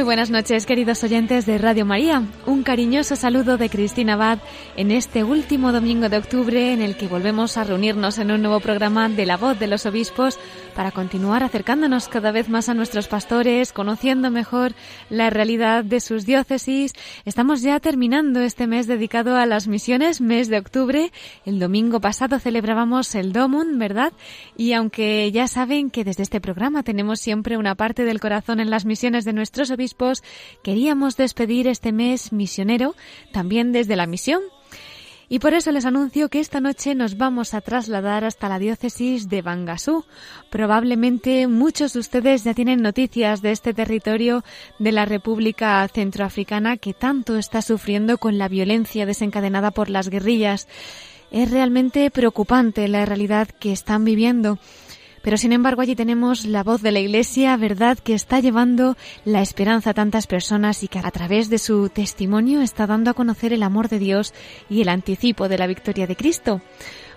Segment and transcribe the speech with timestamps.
[0.00, 2.22] Muy buenas noches, queridos oyentes de Radio María.
[2.46, 4.38] Un cariñoso saludo de Cristina Abad
[4.78, 8.60] en este último domingo de octubre en el que volvemos a reunirnos en un nuevo
[8.60, 10.38] programa de La Voz de los Obispos
[10.70, 14.72] para continuar acercándonos cada vez más a nuestros pastores, conociendo mejor
[15.08, 16.92] la realidad de sus diócesis.
[17.24, 21.12] Estamos ya terminando este mes dedicado a las misiones, mes de octubre.
[21.44, 24.12] El domingo pasado celebrábamos el Domun, ¿verdad?
[24.56, 28.70] Y aunque ya saben que desde este programa tenemos siempre una parte del corazón en
[28.70, 30.22] las misiones de nuestros obispos,
[30.62, 32.94] queríamos despedir este mes misionero
[33.32, 34.40] también desde la misión.
[35.32, 39.28] Y por eso les anuncio que esta noche nos vamos a trasladar hasta la diócesis
[39.28, 40.04] de Bangasú.
[40.50, 44.42] Probablemente muchos de ustedes ya tienen noticias de este territorio
[44.80, 50.66] de la República Centroafricana que tanto está sufriendo con la violencia desencadenada por las guerrillas.
[51.30, 54.58] Es realmente preocupante la realidad que están viviendo.
[55.22, 59.42] Pero sin embargo allí tenemos la voz de la Iglesia, verdad, que está llevando la
[59.42, 63.52] esperanza a tantas personas y que a través de su testimonio está dando a conocer
[63.52, 64.32] el amor de Dios
[64.68, 66.62] y el anticipo de la victoria de Cristo.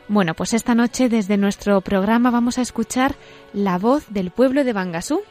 [0.09, 3.15] Bueno, pues esta noche desde nuestro programa vamos a escuchar
[3.53, 5.21] la voz del pueblo de Bangasú,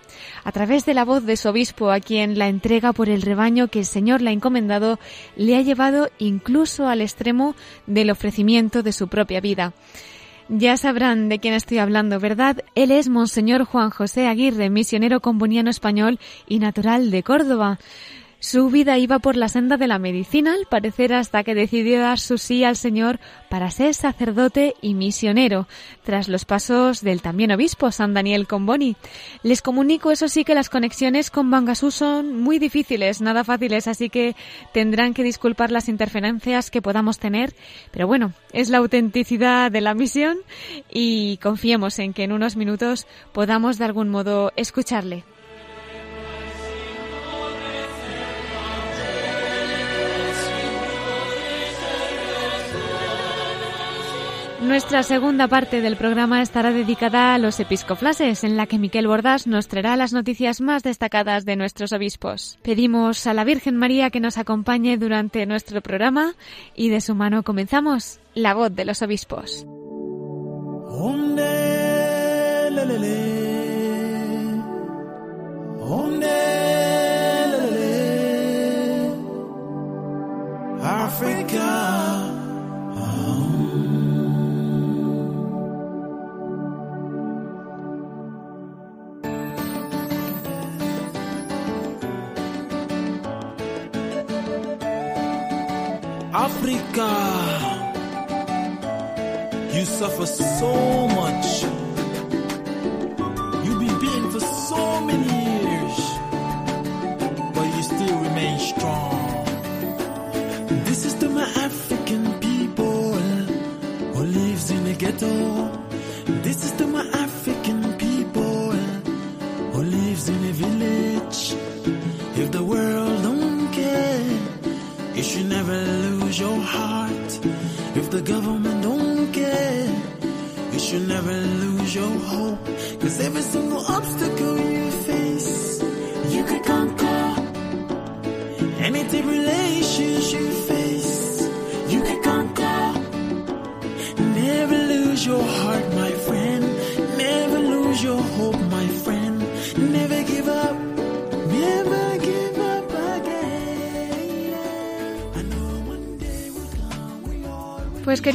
[0.44, 3.68] a través de la voz de su obispo, a quien la entrega por el rebaño
[3.68, 4.98] que el Señor le ha encomendado,
[5.36, 7.54] le ha llevado incluso al extremo
[7.86, 9.74] del ofrecimiento de su propia vida.
[10.48, 12.58] Ya sabrán de quién estoy hablando, ¿verdad?
[12.74, 17.78] Él es Monseñor Juan José Aguirre, misionero comboniano español y natural de Córdoba.
[18.42, 22.18] Su vida iba por la senda de la medicina, al parecer hasta que decidió dar
[22.18, 25.68] su sí al Señor para ser sacerdote y misionero,
[26.02, 28.96] tras los pasos del también obispo San Daniel Comboni.
[29.44, 34.10] Les comunico, eso sí, que las conexiones con Bangasú son muy difíciles, nada fáciles, así
[34.10, 34.34] que
[34.72, 37.54] tendrán que disculpar las interferencias que podamos tener,
[37.92, 40.36] pero bueno, es la autenticidad de la misión
[40.90, 45.22] y confiemos en que en unos minutos podamos de algún modo escucharle.
[54.62, 59.48] Nuestra segunda parte del programa estará dedicada a los episcoflases, en la que Miquel Bordas
[59.48, 62.58] nos traerá las noticias más destacadas de nuestros obispos.
[62.62, 66.34] Pedimos a la Virgen María que nos acompañe durante nuestro programa
[66.76, 69.66] y de su mano comenzamos La voz de los obispos.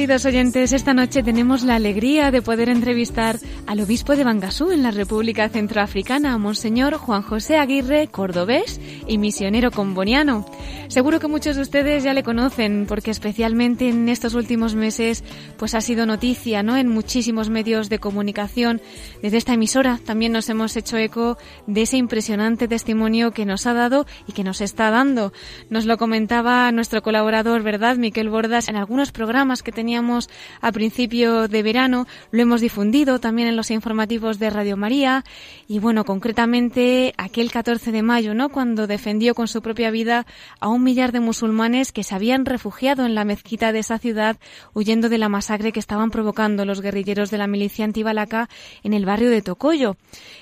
[0.07, 4.81] Queridos oyentes, esta noche tenemos la alegría de poder entrevistar al obispo de Bangasú en
[4.81, 10.45] la República Centroafricana, Monseñor Juan José Aguirre, cordobés y misionero comboniano.
[10.87, 15.25] Seguro que muchos de ustedes ya le conocen porque especialmente en estos últimos meses
[15.57, 16.77] pues ha sido noticia, ¿no?
[16.77, 18.81] En muchísimos medios de comunicación.
[19.21, 23.73] Desde esta emisora también nos hemos hecho eco de ese impresionante testimonio que nos ha
[23.73, 25.33] dado y que nos está dando.
[25.69, 27.97] Nos lo comentaba nuestro colaborador, ¿verdad?
[27.97, 30.29] Miquel Bordas en algunos programas que teníamos
[30.61, 35.23] a principio de verano, lo hemos difundido también en los informativos de Radio María
[35.67, 38.49] y bueno, concretamente aquel 14 de mayo, ¿no?
[38.49, 40.25] Cuando defendió con su propia vida
[40.59, 44.37] a un millar de musulmanes que se habían refugiado en la mezquita de esa ciudad
[44.73, 48.49] huyendo de la masacre que estaban provocando los guerrilleros de la milicia antibalaca
[48.83, 49.95] en el barrio de Tocoyo.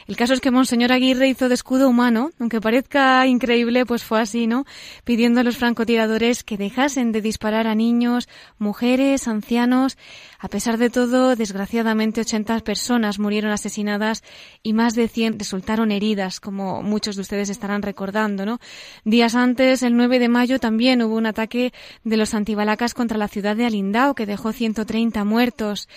[0.07, 4.19] El caso es que Monseñor Aguirre hizo de escudo humano, aunque parezca increíble, pues fue
[4.19, 4.66] así, ¿no?
[5.04, 9.96] Pidiendo a los francotiradores que dejasen de disparar a niños, mujeres, ancianos.
[10.40, 14.24] A pesar de todo, desgraciadamente 80 personas murieron asesinadas
[14.64, 18.60] y más de 100 resultaron heridas, como muchos de ustedes estarán recordando, ¿no?
[19.04, 21.74] Días antes, el 9 de mayo, también hubo un ataque
[22.04, 25.88] de los antibalacas contra la ciudad de Alindao que dejó 130 muertos.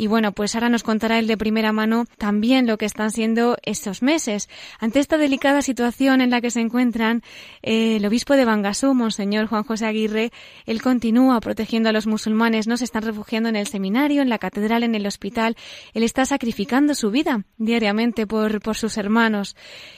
[0.00, 3.56] Y bueno, pues ahora nos contará él de primera mano también lo que están siendo
[3.64, 4.48] estos meses.
[4.78, 7.24] Ante esta delicada situación en la que se encuentran,
[7.64, 10.30] eh, el obispo de Bangasú, Monseñor Juan José Aguirre,
[10.66, 14.38] él continúa protegiendo a los musulmanes, no se están refugiando en el seminario, en la
[14.38, 15.56] catedral, en el hospital.
[15.94, 19.56] Él está sacrificando su vida diariamente por, por sus hermanos.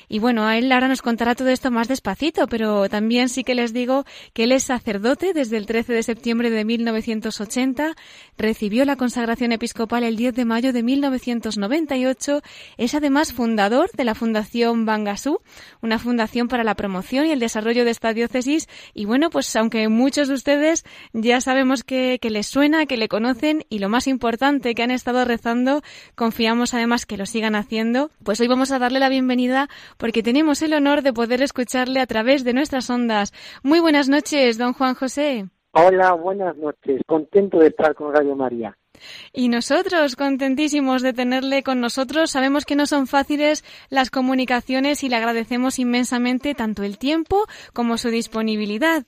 [0.09, 3.55] Y bueno, a él ahora nos contará todo esto más despacito, pero también sí que
[3.55, 7.95] les digo que él es sacerdote desde el 13 de septiembre de 1980,
[8.39, 12.41] recibió la consagración episcopal el 10 de mayo de 1998.
[12.77, 15.41] Es además fundador de la Fundación Bangasú,
[15.83, 18.69] una fundación para la promoción y el desarrollo de esta diócesis.
[18.95, 23.09] Y bueno, pues aunque muchos de ustedes ya sabemos que, que les suena, que le
[23.09, 25.83] conocen y lo más importante que han estado rezando,
[26.15, 28.11] confiamos además que lo sigan haciendo.
[28.25, 32.07] Pues hoy vamos a darle la bienvenida porque tenemos el honor de poder escucharle a
[32.07, 33.33] través de nuestras ondas.
[33.63, 35.47] Muy buenas noches, don Juan José.
[35.73, 37.01] Hola, buenas noches.
[37.07, 38.77] Contento de estar con Radio María.
[39.33, 42.31] Y nosotros, contentísimos de tenerle con nosotros.
[42.31, 47.99] Sabemos que no son fáciles las comunicaciones y le agradecemos inmensamente tanto el tiempo como
[47.99, 49.05] su disponibilidad.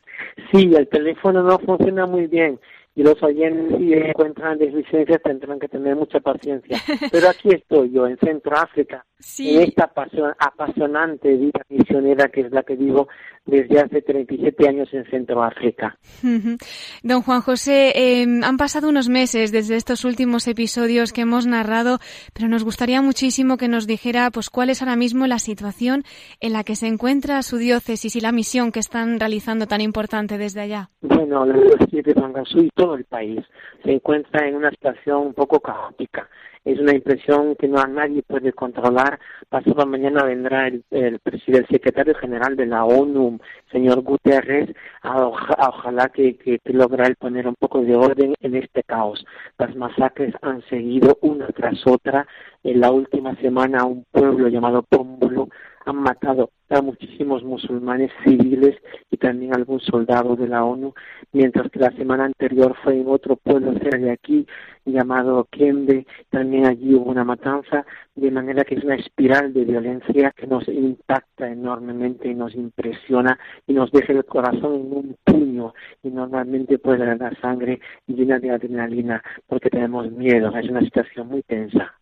[0.53, 2.59] Sí, el teléfono no funciona muy bien
[2.95, 6.77] y los oyentes si encuentran deslicencias tendrán que tener mucha paciencia.
[7.13, 9.57] Pero aquí estoy yo, en Centro África, Sí.
[9.57, 13.09] en esta apasion- apasionante vida misionera que es la que vivo
[13.45, 15.99] desde hace 37 años en Centro África.
[16.23, 16.57] Ujú.
[17.03, 21.99] Don Juan José, eh, han pasado unos meses desde estos últimos episodios que hemos narrado,
[22.35, 26.05] pero nos gustaría muchísimo que nos dijera pues cuál es ahora mismo la situación
[26.41, 30.39] en la que se encuentra su diócesis y la misión que están realizando tan importante
[30.39, 30.91] desde allá.
[31.01, 33.41] Bueno, la diócesis de Bangasú y todo el país
[33.85, 36.29] se encuentra en una situación un poco caótica.
[36.65, 39.19] Es una impresión que no a nadie puede controlar.
[39.49, 43.39] Pasado mañana vendrá el, el, el secretario general de la ONU,
[43.71, 44.71] señor Guterres,
[45.03, 48.55] a, oja- a ojalá que, que, que logra él poner un poco de orden en
[48.55, 49.25] este caos.
[49.59, 52.27] Las masacres han seguido una tras otra.
[52.63, 55.49] En la última semana un pueblo llamado Pómbolo
[55.85, 58.77] han matado a muchísimos musulmanes civiles
[59.11, 60.95] y también algún soldado de la ONU,
[61.33, 64.47] mientras que la semana anterior fue en otro pueblo cerca de aquí
[64.85, 67.85] llamado Kembe, también allí hubo una matanza,
[68.15, 73.39] de manera que es una espiral de violencia que nos impacta enormemente y nos impresiona
[73.67, 78.51] y nos deja el corazón en un puño y normalmente puede dar sangre llena de
[78.51, 81.93] adrenalina porque tenemos miedo, es una situación muy tensa.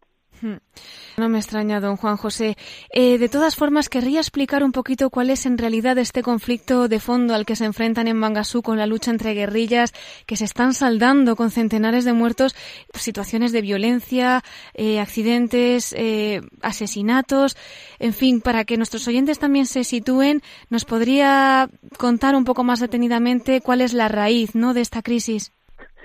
[0.43, 2.57] No me extraña, don Juan José.
[2.93, 7.01] Eh, de todas formas, querría explicar un poquito cuál es en realidad este conflicto de
[7.01, 9.93] fondo al que se enfrentan en Bangasú con la lucha entre guerrillas
[10.27, 12.55] que se están saldando con centenares de muertos,
[12.95, 14.43] situaciones de violencia,
[14.75, 17.57] eh, accidentes, eh, asesinatos,
[17.99, 21.69] en fin, para que nuestros oyentes también se sitúen, ¿nos podría
[21.99, 24.73] contar un poco más detenidamente cuál es la raíz ¿no?
[24.73, 25.53] de esta crisis?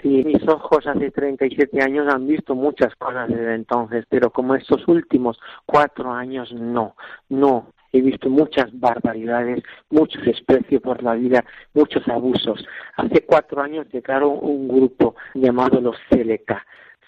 [0.05, 4.87] Sí, mis ojos hace 37 años han visto muchas cosas desde entonces, pero como estos
[4.87, 6.95] últimos cuatro años no,
[7.27, 7.73] no.
[7.91, 11.43] He visto muchas barbaridades, mucho desprecio por la vida,
[11.73, 12.63] muchos abusos.
[12.97, 16.51] Hace cuatro años llegaron un grupo llamado los CLK,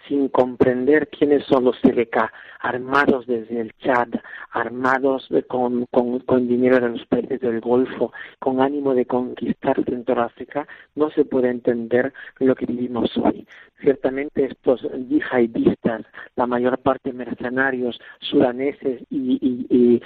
[0.08, 4.10] sin comprender quiénes son los CLK, armados desde el Chad,
[4.52, 10.68] armados con, con, con, dinero de los países del Golfo, con ánimo de conquistar Centroáfrica,
[10.96, 13.46] no se puede entender lo que vivimos hoy.
[13.80, 16.06] Ciertamente estos yihadistas,
[16.36, 20.02] la mayor parte mercenarios sudaneses y, y, y,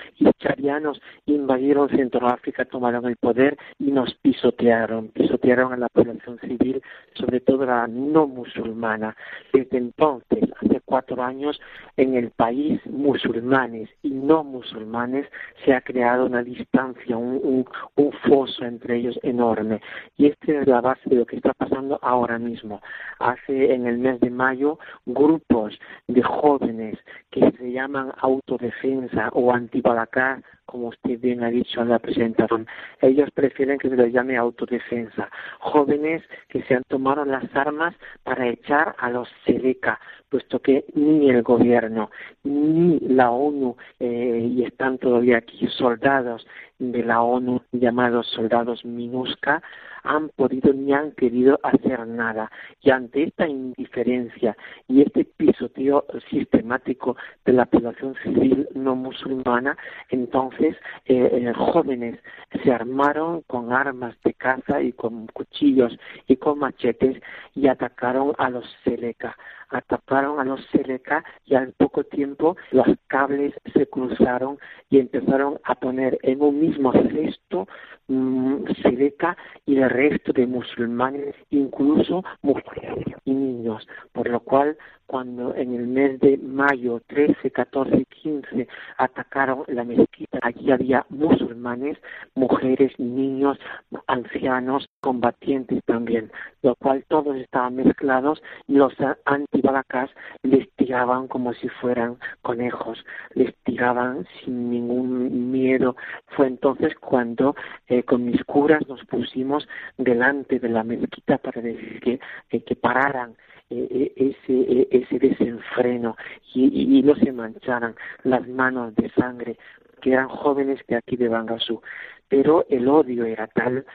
[1.25, 6.81] y invadieron Centroáfrica, tomaron el poder y nos pisotearon, pisotearon a la población civil,
[7.13, 9.15] sobre todo la no musulmana.
[9.53, 11.59] entonces, hace cuatro años,
[11.97, 15.25] en el país, musulmanes y no musulmanes,
[15.63, 19.81] se ha creado una distancia, un, un, foso entre ellos enorme.
[20.17, 22.81] Y esta es la base de lo que está pasando ahora mismo.
[23.19, 25.77] Hace en el mes de mayo grupos
[26.07, 26.97] de jóvenes
[27.29, 30.41] que se llaman autodefensa o antibalacá
[30.71, 32.65] como usted bien ha dicho en la presentación.
[33.01, 35.29] Ellos prefieren que se les llame autodefensa.
[35.59, 39.99] Jóvenes que se han tomado las armas para echar a los Seleca,
[40.29, 42.09] puesto que ni el gobierno,
[42.43, 46.47] ni la ONU, eh, y están todavía aquí soldados
[46.79, 49.61] de la ONU llamados soldados MINUSCA,
[50.03, 52.51] han podido ni han querido hacer nada.
[52.81, 54.55] Y ante esta indiferencia
[54.87, 57.15] y este pisoteo sistemático
[57.45, 59.77] de la población civil no musulmana,
[60.09, 62.19] entonces eh, eh, jóvenes
[62.63, 67.21] se armaron con armas de caza y con cuchillos y con machetes
[67.55, 69.37] y atacaron a los Seleca
[69.71, 74.59] atacaron a los Seleca y al poco tiempo los cables se cruzaron
[74.89, 77.67] y empezaron a poner en un mismo cesto
[78.07, 84.77] mmm, Seleca y el resto de musulmanes, incluso mujeres y niños, por lo cual
[85.11, 88.65] cuando en el mes de mayo 13, 14 15
[88.97, 91.97] atacaron la mezquita, allí había musulmanes,
[92.33, 93.59] mujeres, niños,
[94.07, 98.93] ancianos, combatientes también, lo cual todos estaban mezclados y los
[99.25, 100.09] antibalacás
[100.43, 103.03] les tiraban como si fueran conejos,
[103.33, 105.97] les tiraban sin ningún miedo.
[106.27, 107.53] Fue entonces cuando
[107.89, 113.31] eh, con mis curas nos pusimos delante de la mezquita para decir que, que pararan
[113.31, 116.15] eh, eh, ese, eh, ese desenfreno
[116.53, 119.57] y, y, no se mancharan las manos de sangre
[120.01, 121.81] que eran jóvenes de aquí de Bangasú
[122.27, 123.85] pero el odio era tal,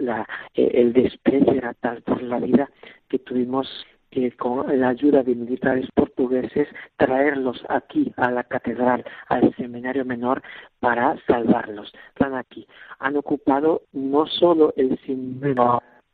[0.00, 2.68] la, el desprecio era tal por la vida
[3.08, 3.66] que tuvimos
[4.10, 10.42] que con la ayuda de militares portugueses traerlos aquí a la catedral, al seminario menor
[10.80, 11.92] para salvarlos.
[12.08, 12.66] Están aquí.
[12.98, 14.98] Han ocupado no solo el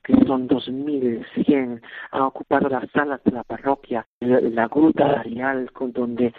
[0.04, 1.80] que son 2.100,
[2.12, 6.32] han ocupado las salas de la parroquia, la gruta real con donde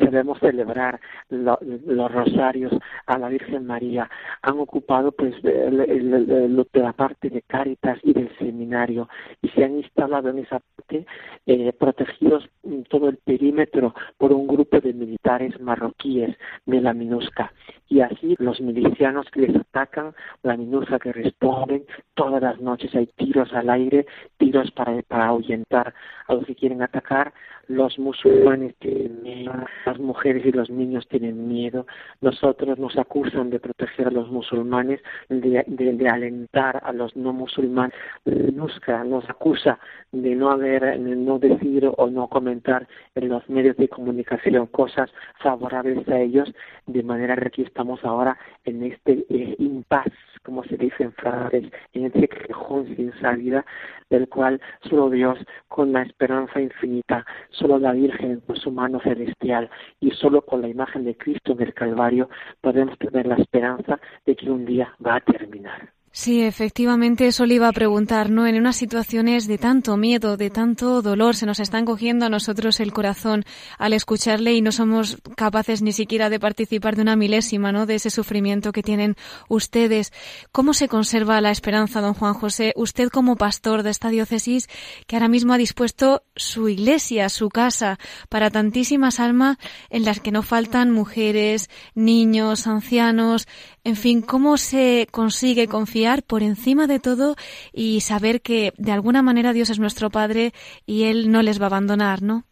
[0.00, 2.72] debemos celebrar los rosarios
[3.06, 4.10] a la Virgen María,
[4.42, 9.08] han ocupado pues la parte de Cáritas y del seminario
[9.40, 11.06] y se han instalado en esa parte
[11.46, 12.48] eh, protegidos
[12.88, 17.52] todo el perímetro por un grupo de militares marroquíes de la MINUSCA.
[17.88, 21.84] Y así los milicianos que les atacan, la MINUSCA que responden
[22.14, 25.94] todas las noches hay tiros al aire, tiros para, para ahuyentar
[26.26, 27.32] a los que quieren atacar,
[27.68, 29.52] los musulmanes tienen miedo,
[29.84, 31.86] las mujeres y los niños tienen miedo,
[32.20, 37.94] nosotros nos acusan de proteger a los musulmanes, de, de, alentar a los no musulmanes,
[38.24, 39.78] nos acusa
[40.12, 46.08] de no haber, no decir o no comentar en los medios de comunicación cosas favorables
[46.08, 46.52] a ellos,
[46.86, 50.12] de manera que aquí estamos ahora en este eh, impasse
[50.46, 53.66] como se dice en francés, en ese cajón sin salida,
[54.10, 57.26] del cual solo Dios, con la esperanza infinita,
[57.58, 59.70] solo la Virgen con su mano celestial
[60.00, 62.28] y solo con la imagen de Cristo en el Calvario
[62.60, 65.95] podemos tener la esperanza de que un día va a terminar.
[66.18, 68.46] Sí, efectivamente, eso le iba a preguntar, ¿no?
[68.46, 72.80] En unas situaciones de tanto miedo, de tanto dolor, se nos está encogiendo a nosotros
[72.80, 73.44] el corazón
[73.76, 77.84] al escucharle y no somos capaces ni siquiera de participar de una milésima, ¿no?
[77.84, 79.14] De ese sufrimiento que tienen
[79.50, 80.10] ustedes.
[80.52, 82.72] ¿Cómo se conserva la esperanza, don Juan José?
[82.76, 84.68] Usted como pastor de esta diócesis
[85.06, 87.98] que ahora mismo ha dispuesto su iglesia, su casa,
[88.30, 89.58] para tantísimas almas
[89.90, 93.46] en las que no faltan mujeres, niños, ancianos,
[93.86, 97.36] en fin, ¿cómo se consigue confiar por encima de todo
[97.72, 100.50] y saber que de alguna manera Dios es nuestro Padre
[100.86, 102.42] y Él no les va a abandonar, ¿no?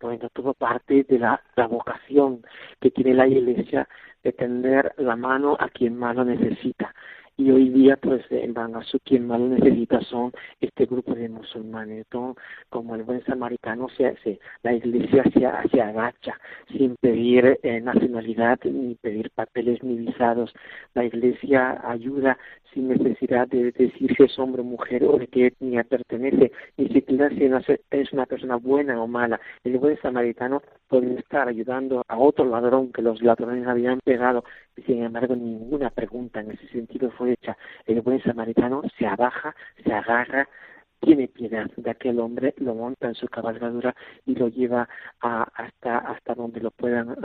[0.00, 2.40] Bueno, todo parte de la, vocación
[2.80, 3.86] que tiene la Iglesia
[4.24, 6.94] de tender la mano a quien más lo necesita
[7.36, 11.98] y hoy día pues en Bangasú quien más lo necesita son este grupo de musulmanes
[11.98, 17.80] entonces como el buen samaritano se hace la iglesia se, se agacha sin pedir eh,
[17.80, 20.52] nacionalidad ni pedir papeles ni visados.
[20.94, 22.38] La iglesia ayuda
[22.72, 26.88] sin necesidad de decir si es hombre o mujer o de qué etnia pertenece, ni
[26.88, 27.48] siquiera si
[27.90, 29.40] es una persona buena o mala.
[29.64, 34.44] El buen samaritano puede estar ayudando a otro ladrón que los ladrones habían pegado,
[34.76, 37.56] y sin embargo ninguna pregunta en ese sentido fue hecha.
[37.86, 40.48] El buen samaritano se abaja, se agarra
[41.02, 43.94] tiene piedad de aquel hombre, lo monta en su cabalgadura
[44.24, 44.88] y lo lleva
[45.20, 47.16] a, hasta, hasta donde lo puedan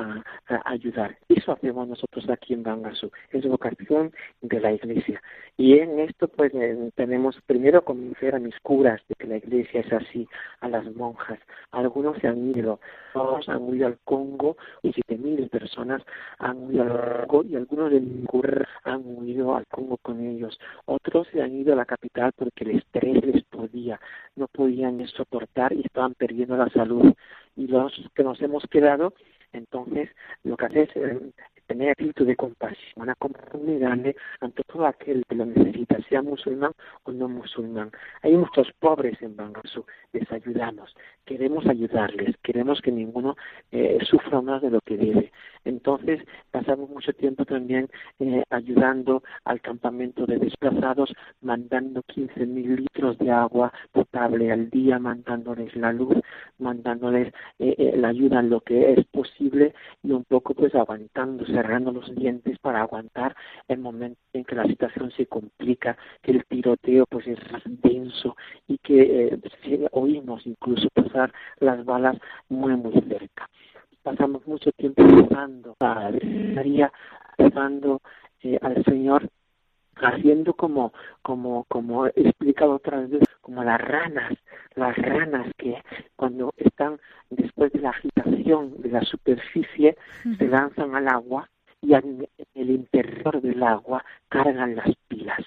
[0.66, 1.16] ayudar.
[1.30, 5.22] Eso hacemos nosotros aquí en Bangasú, es vocación de la iglesia.
[5.58, 9.82] Y en esto pues eh, tenemos primero convencer a mis curas de que la iglesia
[9.82, 10.28] es así,
[10.62, 11.40] a las monjas.
[11.72, 12.80] Algunos se han ido,
[13.14, 16.02] todos han ido al Congo y siete mil personas
[16.40, 20.60] han ido al Congo y algunos de mis curas han ido al Congo con ellos.
[20.86, 24.00] Otros se han ido a la capital porque el estrés les podía,
[24.36, 27.14] no podían soportar y estaban perdiendo la salud.
[27.56, 29.14] Y los que nos hemos quedado,
[29.54, 30.10] entonces
[30.44, 31.32] lo que hace es eh,
[31.68, 36.72] tener espíritu de compasión, una compasión grande ante todo aquel que lo necesita, sea musulmán
[37.04, 37.92] o no musulmán.
[38.22, 40.96] Hay muchos pobres en Bangasú, les ayudamos,
[41.26, 43.36] queremos ayudarles, queremos que ninguno
[43.72, 45.32] eh, sufra más de lo que debe.
[45.66, 46.22] Entonces,
[46.52, 53.74] pasamos mucho tiempo también eh, ayudando al campamento de desplazados, mandando 15.000 litros de agua
[53.92, 56.16] potable al día, mandándoles la luz,
[56.58, 61.92] mandándoles eh, la ayuda en lo que es posible y un poco pues aguantándose cerrando
[61.92, 63.36] los dientes para aguantar
[63.68, 67.40] el momento en que la situación se complica, que el tiroteo pues es
[67.82, 68.36] denso
[68.68, 72.16] y que eh, oímos incluso pasar las balas
[72.50, 73.50] muy muy cerca.
[74.04, 76.12] Pasamos mucho tiempo rezando a
[76.54, 76.92] María,
[77.40, 78.02] rezando
[78.44, 79.28] eh, al Señor
[80.02, 84.34] haciendo como como como he explicado otras veces como las ranas
[84.76, 85.82] las ranas que
[86.16, 87.00] cuando están
[87.30, 89.98] después de la agitación de la superficie
[90.38, 91.50] se lanzan al agua
[91.82, 95.40] y en el interior del agua cargan las pilas.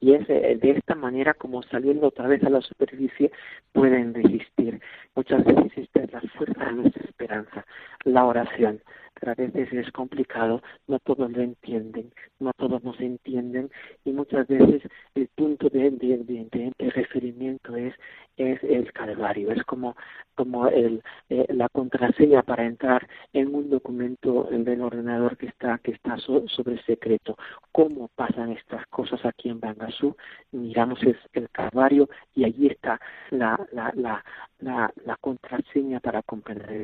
[0.00, 3.30] Y es de esta manera como saliendo otra vez a la superficie
[3.72, 4.80] pueden resistir.
[5.14, 7.64] Muchas veces esta es la fuerza de nuestra esperanza,
[8.04, 8.82] la oración
[9.18, 13.70] pero a veces es complicado, no todos lo entienden, no todos nos entienden
[14.04, 14.82] y muchas veces
[15.14, 17.94] el punto de, de, referimiento es,
[18.36, 19.96] es el calvario, es como,
[20.34, 25.92] como el, eh, la contraseña para entrar en un documento del ordenador que está, que
[25.92, 27.36] está sobre secreto.
[27.72, 30.16] ¿Cómo pasan estas cosas aquí en Bangasú?
[30.52, 34.24] Miramos el, el calvario y allí está la, la, la,
[34.60, 36.74] la, la contraseña para comprender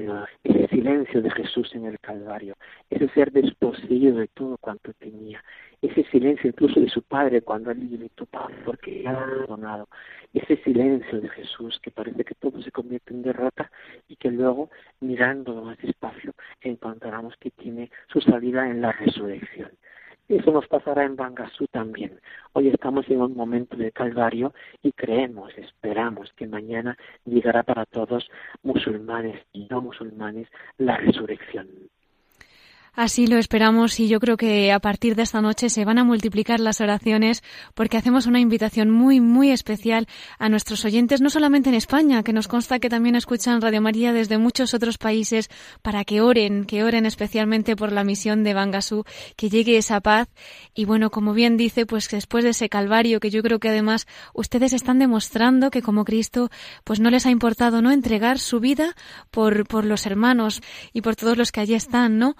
[0.45, 2.20] ese silencio de Jesús en el Calvario,
[2.91, 5.43] ese ser desposeído de todo cuanto tenía,
[5.83, 9.89] ese silencio incluso de su padre cuando él gritó Padre porque ha abandonado,
[10.35, 13.71] ese silencio de Jesús que parece que todo se convierte en derrota
[14.09, 19.71] y que luego mirándolo más despacio encontramos que tiene su salida en la resurrección.
[20.31, 22.21] Eso nos pasará en Bangasú también.
[22.53, 28.31] Hoy estamos en un momento de calvario y creemos, esperamos que mañana llegará para todos,
[28.63, 30.47] musulmanes y no musulmanes,
[30.79, 31.67] la resurrección.
[32.95, 36.05] Así lo esperamos y yo creo que a partir de esta noche se van a
[36.05, 37.43] multiplicar las oraciones
[37.75, 42.33] porque hacemos una invitación muy, muy especial a nuestros oyentes, no solamente en España, que
[42.33, 45.49] nos consta que también escuchan Radio María desde muchos otros países
[45.83, 49.05] para que oren, que oren especialmente por la misión de Bangasú,
[49.37, 50.29] que llegue esa paz.
[50.75, 54.07] Y bueno, como bien dice, pues después de ese calvario que yo creo que además
[54.35, 56.51] ustedes están demostrando que como Cristo,
[56.85, 58.97] pues no les ha importado no entregar su vida
[59.31, 60.61] por, por los hermanos
[60.93, 62.37] y por todos los que allí están, ¿no?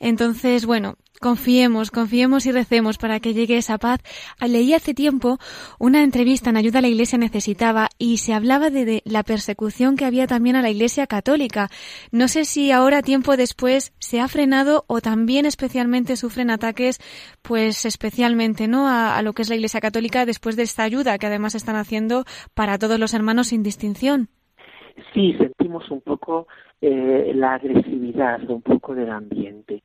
[0.00, 4.00] Entonces, bueno, confiemos, confiemos y recemos para que llegue esa paz.
[4.40, 5.38] Leí hace tiempo
[5.78, 10.04] una entrevista en Ayuda a la Iglesia Necesitaba y se hablaba de, la persecución que
[10.04, 11.68] había también a la Iglesia Católica.
[12.12, 16.98] No sé si ahora, tiempo después, se ha frenado o también especialmente sufren ataques,
[17.42, 18.88] pues especialmente, ¿no?
[18.88, 21.76] A, a lo que es la Iglesia Católica después de esta ayuda que además están
[21.76, 24.28] haciendo para todos los hermanos sin distinción.
[25.14, 26.46] Sí, sentimos un poco
[26.80, 29.82] eh, la agresividad un poco del ambiente.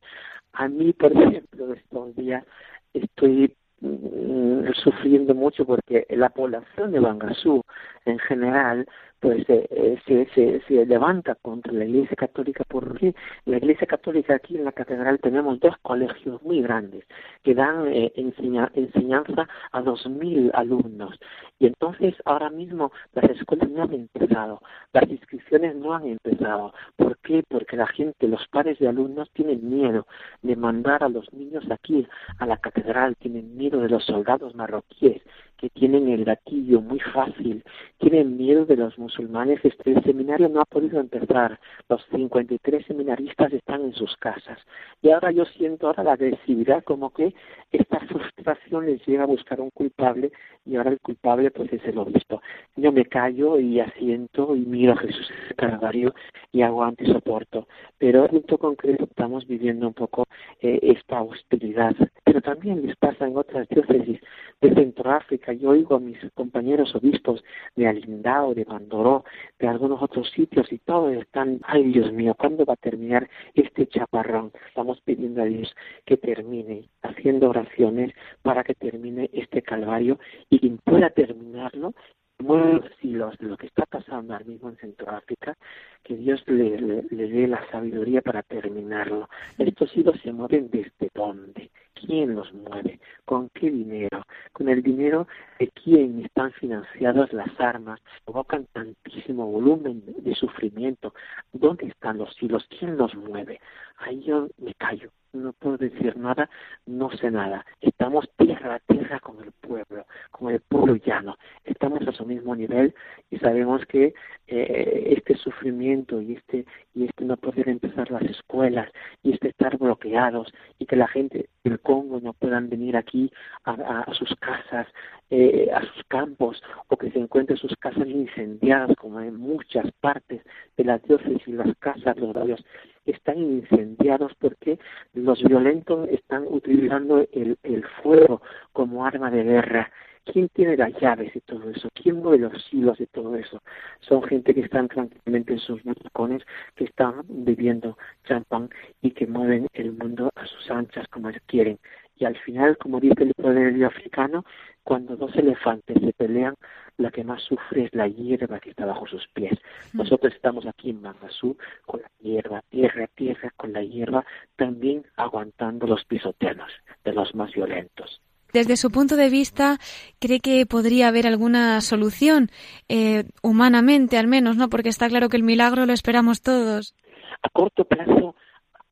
[0.52, 2.44] A mí, por ejemplo, estos días
[2.92, 7.62] estoy mm, sufriendo mucho porque la población de Bangasú
[8.04, 8.86] en general
[9.24, 13.14] pues eh, eh, se, se, se, levanta contra la Iglesia Católica porque
[13.46, 17.04] la Iglesia Católica aquí en la catedral tenemos dos colegios muy grandes
[17.42, 21.18] que dan eh, enseñanza a dos mil alumnos
[21.58, 24.60] y entonces ahora mismo las escuelas no han empezado,
[24.92, 26.74] las inscripciones no han empezado.
[26.96, 27.42] ¿Por qué?
[27.48, 30.06] Porque la gente, los padres de alumnos tienen miedo
[30.42, 32.06] de mandar a los niños aquí
[32.40, 35.22] a la catedral, tienen miedo de los soldados marroquíes
[35.64, 37.64] que tienen el gatillo muy fácil,
[37.96, 39.64] tienen miedo de los musulmanes.
[39.64, 44.58] Este, seminario no ha podido empezar, los 53 seminaristas están en sus casas.
[45.00, 47.34] Y ahora yo siento ahora la agresividad, como que
[47.72, 50.32] esta frustración les llega a buscar un culpable
[50.66, 52.42] y ahora el culpable pues es el obispo.
[52.76, 56.14] Yo me callo y asiento y miro a Jesús Calvario
[56.52, 57.68] y aguanto y soporto.
[57.98, 60.26] Pero en esto concreto estamos viviendo un poco
[60.60, 61.94] eh, esta hostilidad.
[62.22, 64.20] Pero también les pasa en otras diócesis
[64.60, 67.42] de Centroáfrica Yo oigo a mis compañeros obispos
[67.76, 69.24] de Alindao, de Bandoró,
[69.58, 73.86] de algunos otros sitios y todos están, ay Dios mío, ¿cuándo va a terminar este
[73.86, 74.52] chaparrón?
[74.68, 78.12] Estamos pidiendo a Dios que termine, haciendo oraciones
[78.42, 80.18] para que termine este calvario
[80.50, 81.94] y quien pueda terminarlo,
[82.38, 85.56] mueve los hilos de lo que está pasando ahora mismo en Centroáfrica,
[86.02, 89.28] que Dios le, le, le dé la sabiduría para terminarlo.
[89.58, 95.26] Estos hilos se mueven desde dónde, quién los mueve, con qué dinero, con el dinero
[95.58, 101.14] de quién están financiadas las armas, provocan tantísimo volumen de sufrimiento,
[101.52, 103.60] dónde están los hilos, quién los mueve.
[103.98, 106.48] Ahí yo me callo, no puedo decir nada,
[106.86, 107.64] no sé nada.
[107.80, 111.36] Estamos tierra a tierra con el pueblo, con el pueblo llano.
[111.64, 112.94] Estamos a su mismo nivel
[113.30, 114.14] y sabemos que
[114.46, 118.90] eh, este sufrimiento y este y este no poder empezar las escuelas
[119.22, 123.32] y este estar bloqueados y que la gente del Congo no puedan venir aquí
[123.64, 124.86] a, sus casas,
[125.30, 130.42] eh, a sus campos o que se encuentren sus casas incendiadas como en muchas partes
[130.76, 132.64] de las diócesis y las casas, los barrios
[133.06, 134.78] están incendiados porque
[135.12, 139.90] los violentos están utilizando el, el fuego como arma de guerra.
[140.24, 141.88] ¿Quién tiene las llaves de todo eso?
[141.92, 143.62] ¿Quién mueve los hilos de todo eso?
[144.00, 146.42] Son gente que están tranquilamente en sus balcones,
[146.76, 148.70] que están bebiendo champán
[149.02, 151.78] y que mueven el mundo a sus anchas como quieren.
[152.16, 154.44] Y al final, como dice el proverbio africano,
[154.84, 156.54] cuando dos elefantes se pelean,
[156.98, 159.58] la que más sufre es la hierba que está bajo sus pies.
[159.92, 164.24] Nosotros estamos aquí en Mangasú con la hierba, tierra, tierra, con la hierba,
[164.56, 166.70] también aguantando los pisoteanos
[167.04, 168.20] de los más violentos.
[168.52, 169.78] Desde su punto de vista,
[170.20, 172.50] ¿cree que podría haber alguna solución,
[172.88, 174.68] eh, humanamente al menos, no?
[174.68, 176.94] Porque está claro que el milagro lo esperamos todos.
[177.42, 178.36] A corto plazo,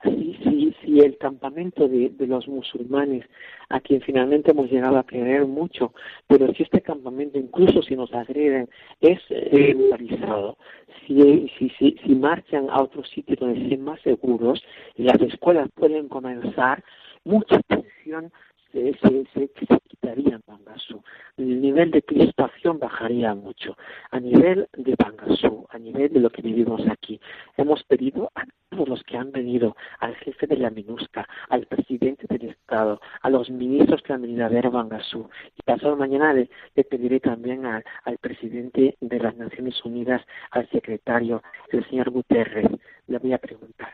[0.03, 3.25] sí, sí, sí, el campamento de, de, los musulmanes,
[3.69, 5.93] a quien finalmente hemos llegado a querer mucho,
[6.27, 8.69] pero si este campamento, incluso si nos agreden,
[9.01, 10.59] es regularizado,
[11.07, 14.63] si, si, si, si marchan a otros sitios donde estén más seguros
[14.97, 16.83] y las escuelas pueden comenzar,
[17.25, 18.33] mucha tensión
[18.73, 21.05] se, se, se, se quitaría en.
[21.37, 23.77] El nivel de crispación bajaría mucho.
[24.11, 27.21] A nivel de Bangasú, a nivel de lo que vivimos aquí,
[27.57, 32.27] hemos pedido a todos los que han venido, al jefe de la MINUSCA, al presidente
[32.29, 35.29] del Estado, a los ministros que han venido a ver a Bangasú.
[35.57, 40.69] Y pasado mañana le, le pediré también a, al presidente de las Naciones Unidas, al
[40.71, 42.69] secretario, el señor Guterres,
[43.07, 43.93] le voy a preguntar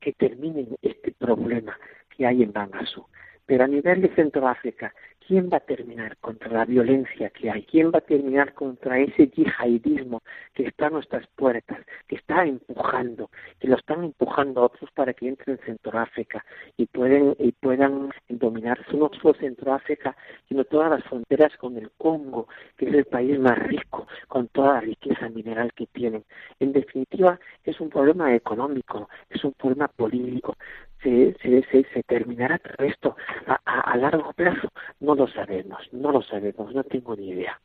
[0.00, 1.78] que terminen este problema
[2.16, 3.04] que hay en Bangasú.
[3.50, 4.94] Pero a nivel de Centroáfrica,
[5.26, 7.62] ¿quién va a terminar contra la violencia que hay?
[7.64, 10.22] ¿Quién va a terminar contra ese yihadismo
[10.54, 11.78] que está a nuestras puertas,
[12.08, 16.44] que está empujando, que lo están empujando a otros para que entren en Centroáfrica
[16.76, 20.16] y, pueden, y puedan dominar no solo Centroáfrica,
[20.48, 24.74] sino todas las fronteras con el Congo, que es el país más rico, con toda
[24.74, 26.24] la riqueza mineral que tienen?
[26.58, 30.56] En definitiva, es un problema económico, es un problema político,
[31.02, 34.68] se, se, se, se terminará todo esto a, largo plazo?
[35.14, 37.60] Lo sabemos, no lo sabemos, no tengo ni idea.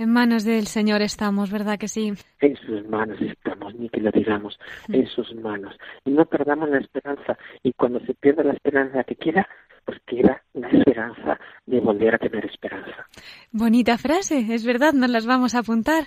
[0.00, 2.14] En manos del Señor estamos, ¿verdad que sí?
[2.40, 4.58] En sus manos estamos, ni que lo digamos,
[4.88, 5.76] en sus manos.
[6.06, 7.36] Y no perdamos la esperanza.
[7.62, 9.46] Y cuando se pierda la esperanza que quiera,
[9.84, 13.06] pues queda la esperanza de volver a tener esperanza.
[13.52, 16.04] Bonita frase, es verdad, nos las vamos a apuntar.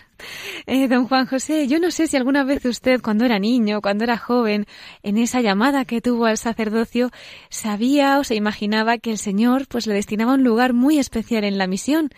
[0.65, 4.06] Eh, don Juan José, yo no sé si alguna vez usted, cuando era niño, cuando
[4.06, 4.65] era joven,
[5.03, 7.10] en esa llamada que tuvo al sacerdocio,
[7.49, 11.58] sabía o se imaginaba que el Señor pues le destinaba un lugar muy especial en
[11.58, 12.10] la misión.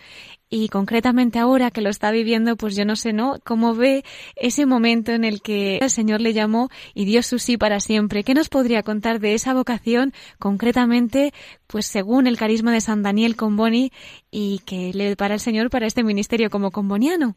[0.48, 3.34] Y concretamente ahora que lo está viviendo, pues yo no sé, ¿no?
[3.44, 4.04] ¿Cómo ve
[4.36, 8.22] ese momento en el que el Señor le llamó y dio su sí para siempre?
[8.22, 11.32] ¿Qué nos podría contar de esa vocación concretamente,
[11.66, 13.90] pues según el carisma de San Daniel Comboni
[14.30, 17.34] y que le depara el Señor para este ministerio como comboniano?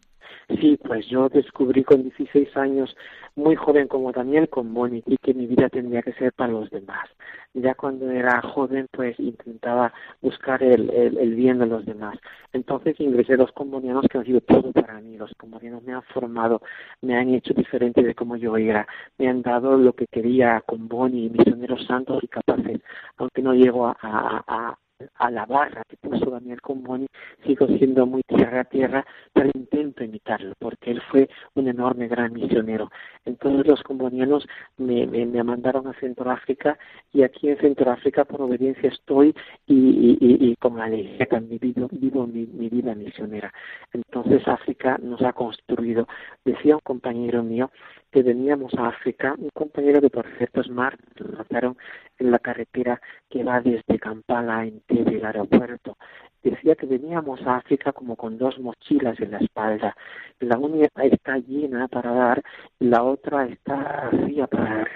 [0.61, 2.95] Sí, pues yo descubrí con 16 años,
[3.35, 7.07] muy joven como Daniel Comboni, y que mi vida tendría que ser para los demás.
[7.53, 12.17] Ya cuando era joven, pues intentaba buscar el, el, el bien de los demás.
[12.53, 15.17] Entonces ingresé a los combonianos que han sido todo para mí.
[15.17, 16.61] Los combonianos me han formado,
[17.01, 21.29] me han hecho diferente de como yo era, me han dado lo que quería Comboni,
[21.29, 22.81] misioneros santos y capaces,
[23.17, 24.77] aunque no llego a
[25.15, 27.07] a la barra que puso Daniel Comboni,
[27.45, 32.33] sigo siendo muy tierra a tierra, pero intento imitarlo, porque él fue un enorme gran
[32.33, 32.89] misionero.
[33.25, 36.77] Entonces los combonianos me, me, me mandaron a Centroáfrica
[37.13, 39.33] y aquí en Centroáfrica por obediencia estoy
[39.67, 43.53] y, y, y, y con alegría también vivo, vivo mi, mi, vida misionera.
[43.93, 46.07] Entonces África nos ha construido.
[46.45, 47.71] Decía un compañero mío
[48.11, 51.77] que veníamos a África, un compañero de por cierto es Mar, lo mataron
[52.17, 55.97] en la carretera que va desde Kampala a Entebbe, el aeropuerto,
[56.43, 59.95] decía que veníamos a África como con dos mochilas en la espalda.
[60.39, 62.43] La una está llena para dar,
[62.79, 64.89] la otra está vacía para dar,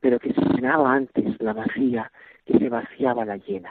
[0.00, 2.10] pero que se llenaba antes la vacía,
[2.44, 3.70] que se vaciaba la llena.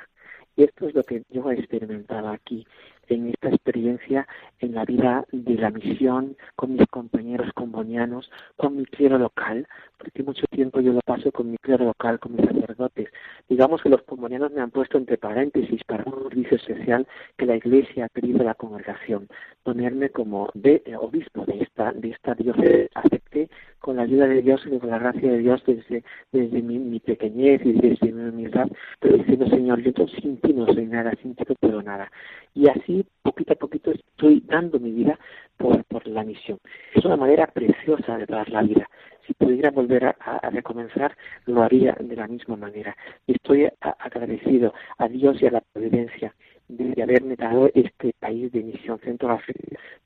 [0.56, 2.66] Y esto es lo que yo he experimentado aquí
[3.10, 4.28] en esta experiencia
[4.60, 9.68] en la vida de la misión con mis compañeros combonianos, con mi clero local,
[9.98, 13.10] porque mucho tiempo yo lo paso con mi clero local, con mis sacerdotes.
[13.50, 17.56] Digamos que los combonianos me han puesto entre paréntesis para un servicio especial que la
[17.56, 19.28] Iglesia ha pedido a la congregación,
[19.64, 22.90] ponerme como de, eh, obispo de esta, de esta diócesis.
[22.94, 27.00] Acepté con la ayuda de Dios y con la gracia de Dios desde, desde mi,
[27.00, 28.68] pequeñez y desde mi humildad,
[29.00, 32.12] pero diciendo, Señor, yo sin ti no soy nada, sin ti no puedo nada.
[32.54, 35.18] Y así, poquito a poquito, estoy dando mi vida
[35.58, 36.60] por, por la misión.
[36.94, 38.88] Es una manera preciosa de dar la vida.
[39.30, 41.16] Si pudiera volver a, recomenzar,
[41.46, 42.98] lo haría de la misma manera.
[43.28, 46.34] Estoy agradecido a Dios y a la providencia
[46.68, 49.40] de haberme dado este país de misión Centro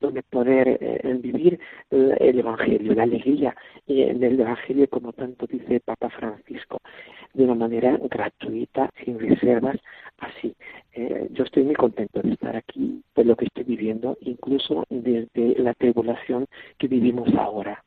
[0.01, 1.57] donde poder eh, vivir
[1.89, 3.55] el Evangelio, la alegría
[3.88, 6.79] del Evangelio, como tanto dice Papa Francisco,
[7.33, 9.77] de una manera gratuita, sin reservas,
[10.17, 10.53] así.
[10.91, 15.55] Eh, yo estoy muy contento de estar aquí, por lo que estoy viviendo, incluso desde
[15.59, 16.45] la tribulación
[16.77, 17.81] que vivimos ahora.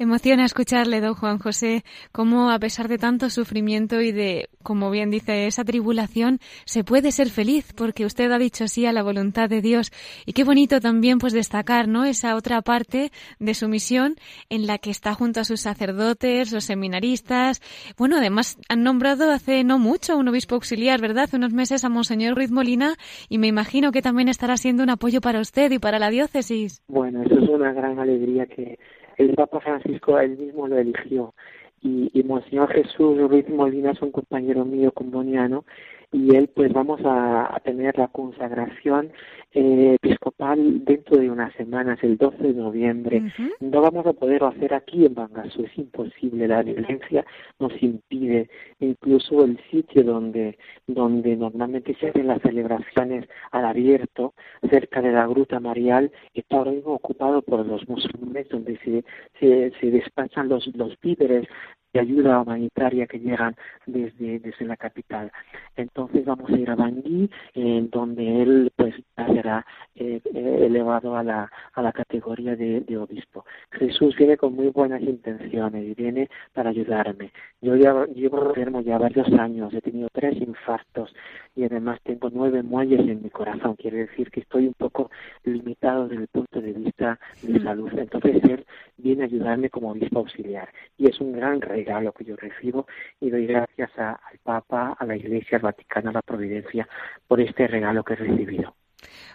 [0.00, 1.82] Emociona escucharle, don Juan José,
[2.12, 7.10] cómo a pesar de tanto sufrimiento y de, como bien dice, esa tribulación, se puede
[7.10, 9.90] ser feliz, porque usted ha dicho sí a la voluntad de Dios.
[10.24, 12.04] Y qué bonito también, pues, destacar, ¿no?
[12.04, 14.14] Esa otra parte de su misión
[14.50, 17.60] en la que está junto a sus sacerdotes, los seminaristas.
[17.96, 21.28] Bueno, además han nombrado hace no mucho un obispo auxiliar, ¿verdad?
[21.32, 22.94] Unos meses a Monseñor Ruiz Molina,
[23.28, 26.84] y me imagino que también estará siendo un apoyo para usted y para la diócesis.
[26.86, 28.78] Bueno, eso es una gran alegría que
[29.18, 31.34] el Papa Francisco él mismo lo eligió.
[31.80, 35.64] Y, Monseñor Jesús Ruiz Molina es un compañero mío comboniano
[36.12, 39.12] y él pues vamos a, tener la consagración
[39.52, 43.22] eh, episcopal dentro de unas semanas, el 12 de noviembre.
[43.60, 47.26] No vamos a poder hacer aquí en Bangasú, es imposible, la violencia
[47.58, 48.48] nos impide,
[48.80, 54.34] incluso el sitio donde, donde normalmente se hacen las celebraciones al abierto,
[54.70, 59.04] cerca de la Gruta Marial, está ahora mismo ocupado por los musulmanes, donde se,
[59.38, 61.46] se, se despachan los, los víveres
[61.92, 65.30] de ayuda humanitaria que llegan desde, desde la capital.
[65.76, 71.22] Entonces vamos a ir a Bangui, en donde él pues será eh, eh, elevado a
[71.22, 73.44] la, a la categoría de, de, obispo.
[73.72, 77.32] Jesús viene con muy buenas intenciones y viene para ayudarme.
[77.60, 81.14] Yo ya llevo enfermo ya varios años, he tenido tres infartos
[81.54, 83.76] y además tengo nueve muelles en mi corazón.
[83.76, 85.10] Quiere decir que estoy un poco
[85.44, 87.90] limitado desde el punto de vista de salud.
[87.96, 88.64] Entonces él
[88.96, 92.86] viene a ayudarme como obispo auxiliar y es un gran regalo que yo recibo
[93.20, 96.88] y doy gracias al Papa, a la Iglesia, al Vaticano, a la Providencia
[97.26, 98.74] por este regalo que he recibido.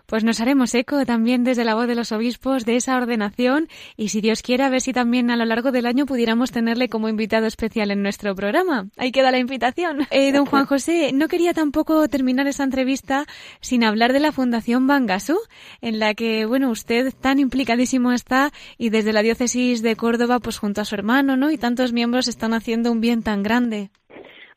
[0.06, 4.10] Pues nos haremos eco también desde la voz de los obispos de esa ordenación y
[4.10, 7.10] si Dios quiere a ver si también a lo largo del año pudiéramos tenerle como
[7.10, 8.88] invitado especial en nuestro programa.
[8.97, 10.02] Ahí queda la invitación.
[10.12, 13.26] Eh, don Juan José, no quería tampoco terminar esa entrevista
[13.62, 15.38] sin hablar de la Fundación Bangasú,
[15.82, 20.58] en la que, bueno, usted tan implicadísimo está y desde la diócesis de Córdoba, pues
[20.58, 21.49] junto a su hermano, ¿no?
[21.49, 23.89] Y tantos miembros están haciendo un bien tan grande.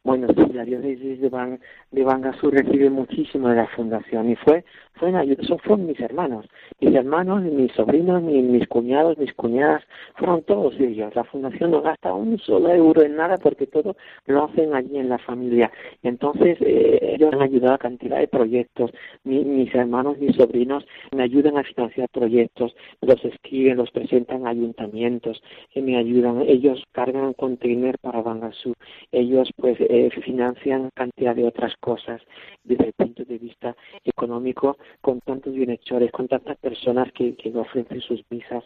[0.06, 1.58] Bueno, sí, la diócesis de, Ban,
[1.90, 4.64] de Bangasú recibe muchísimo de la fundación y fue
[4.98, 6.46] fue eso fueron mis hermanos,
[6.80, 9.82] mis hermanos, mis sobrinos, mis, mis, cuñados, mis cuñadas,
[10.14, 11.14] fueron todos ellos.
[11.14, 13.94] La fundación no gasta un solo euro en nada porque todo
[14.26, 15.70] lo hacen allí en la familia.
[16.02, 18.90] Entonces eh, ellos han ayudado a cantidad de proyectos.
[19.24, 25.42] mis hermanos, mis sobrinos me ayudan a financiar proyectos, los escriben, los presentan a ayuntamientos,
[25.74, 26.40] que me ayudan.
[26.40, 28.72] Ellos cargan container para Bangasú.
[29.12, 32.20] Ellos pues eh, financian cantidad de otras cosas
[32.64, 38.00] desde el punto de vista económico con tantos bienhechores, con tantas personas que, que ofrecen
[38.00, 38.64] sus misas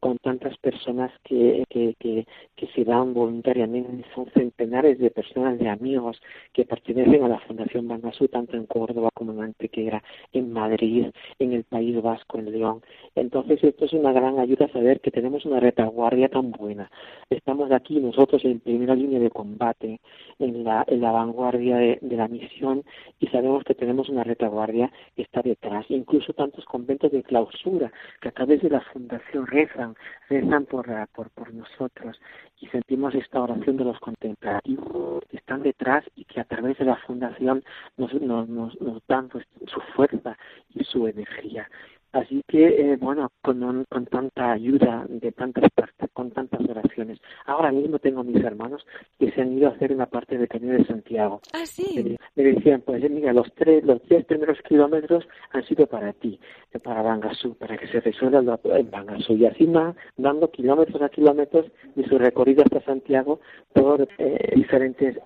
[0.00, 2.26] con tantas personas que, que, que,
[2.74, 4.04] se dan voluntariamente.
[4.14, 6.20] Son centenares de personas, de amigos
[6.52, 10.02] que pertenecen a la Fundación Bangasú, tanto en Córdoba como en Antequera,
[10.32, 11.06] en Madrid,
[11.38, 12.82] en el País Vasco, en León.
[13.14, 16.90] Entonces, esto es una gran ayuda saber que tenemos una retaguardia tan buena.
[17.30, 20.00] Estamos aquí nosotros en primera línea de combate,
[20.38, 22.84] en la, en la vanguardia de, la misión,
[23.20, 25.86] y sabemos que tenemos una retaguardia que está detrás.
[25.88, 29.46] Incluso tantos conventos de clausura que a través de la Fundación
[29.84, 29.96] rezan
[30.28, 32.20] rezan, por, ah, por, por nosotros
[32.60, 36.84] y sentimos esta oración de los contemplativos que están detrás y que a través de
[36.84, 37.62] la fundación
[37.96, 40.36] nos, nos, nos, dan pues, su fuerza
[40.74, 41.68] y su energía.
[42.14, 47.18] Así que, eh, bueno, con, con tanta ayuda de tantas partes, con tantas oraciones.
[47.44, 48.86] Ahora mismo tengo mis hermanos
[49.18, 51.40] que se han ido a hacer una parte del Camino de Santiago.
[51.52, 52.16] Ah, sí.
[52.36, 56.38] Me, decían, pues mira, los tres, los diez primeros kilómetros han sido para ti,
[56.72, 59.32] eh, para Bangasú, para que se resuelva en Bangasú.
[59.32, 63.40] Y así más, dando kilómetros a kilómetros de su recorrido hasta Santiago
[63.72, 65.18] por eh, diferentes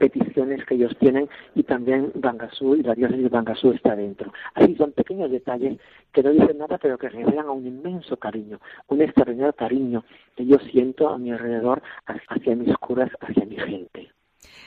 [0.00, 4.32] peticiones que ellos tienen y también Bangasú y la diócesis de Bangasú está dentro.
[4.54, 5.78] Así son pequeños detalles
[6.16, 10.02] que no dicen nada, pero que revelan un inmenso cariño, un extraordinario cariño
[10.34, 14.10] que yo siento a mi alrededor hacia mis curas, hacia mi gente.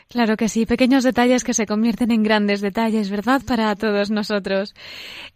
[0.07, 3.41] Claro que sí, pequeños detalles que se convierten en grandes detalles, ¿verdad?
[3.47, 4.75] Para todos nosotros.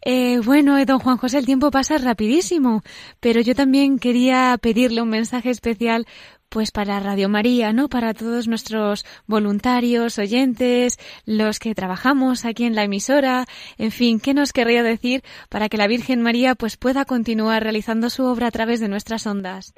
[0.06, 2.82] Eh, bueno, eh, don Juan José, el tiempo pasa rapidísimo,
[3.20, 6.06] pero yo también quería pedirle un mensaje especial
[6.54, 7.90] pues para Radio María, ¿no?
[7.90, 13.46] Para todos nuestros voluntarios, oyentes, los que trabajamos aquí en la emisora,
[13.80, 18.12] en fin, ¿qué nos querría decir para que la Virgen María pues pueda continuar realizando
[18.12, 19.74] su obra a través de nuestras ondas?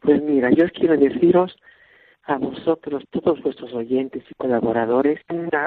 [0.00, 1.54] Pues mira, yo quiero deciros
[2.26, 5.20] a vosotros, todos vuestros oyentes y colaboradores,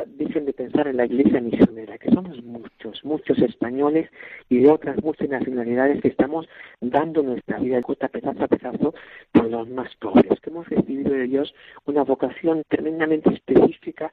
[0.08, 4.10] dejen de pensar en la iglesia misionera, que somos muchos, muchos españoles
[4.50, 6.48] y de otras muchas nacionalidades que estamos
[6.82, 8.94] dando nuestra vida cuota pedazo a pedazo
[9.32, 11.54] por los más pobres, que hemos recibido de Dios
[11.86, 14.12] una vocación tremendamente específica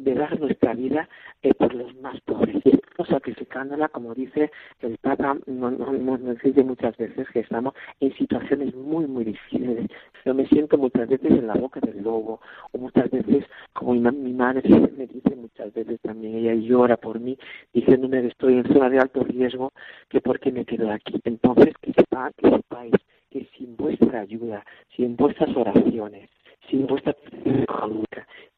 [0.00, 1.08] de dar nuestra vida
[1.42, 2.56] eh, por los más pobres.
[2.64, 4.50] Y estamos sacrificándola, como dice
[4.82, 9.86] el Papa, nos dice muchas veces que estamos en situaciones muy, muy difíciles.
[10.24, 12.40] Yo me siento muchas veces en la boca el lobo,
[12.72, 17.38] o muchas veces, como mi, madre me dice muchas veces también, ella llora por mí,
[17.72, 19.72] diciéndome que estoy en zona de alto riesgo,
[20.08, 21.20] que por qué me quedo aquí.
[21.24, 22.94] Entonces, que, sepa, que sepáis
[23.30, 24.64] que sin vuestra ayuda,
[24.96, 26.30] sin vuestras oraciones,
[26.68, 27.14] sin vuestra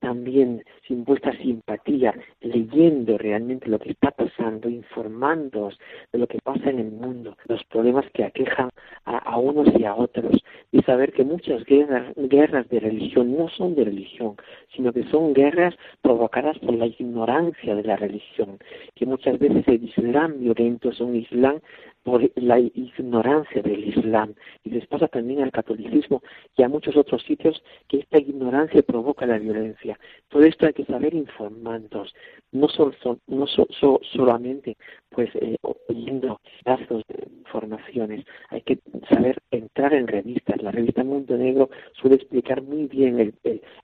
[0.00, 5.78] también sin vuestra simpatía, leyendo realmente lo que está pasando, informándoos
[6.12, 8.70] de lo que pasa en el mundo, los problemas que aquejan
[9.04, 10.42] a, unos y a otros,
[10.72, 14.36] y saber que muchas guerras, guerras de religión no son de religión,
[14.74, 18.58] sino que son guerras provocadas por la ignorancia de la religión,
[18.94, 21.60] que muchas veces se dicen violentos en Islam
[22.02, 24.34] por la ignorancia del Islam.
[24.64, 26.22] Y les pasa también al catolicismo
[26.56, 29.98] y a muchos otros sitios que esta ignorancia provoca la violencia.
[30.28, 32.14] Todo esto hay que saber informándonos,
[32.52, 32.94] no, solo,
[33.26, 34.76] no solamente
[35.10, 35.56] pues eh,
[35.88, 40.62] oyendo pedazos de informaciones, hay que saber entrar en revistas.
[40.62, 43.34] La revista Mundo Negro suele explicar muy bien el,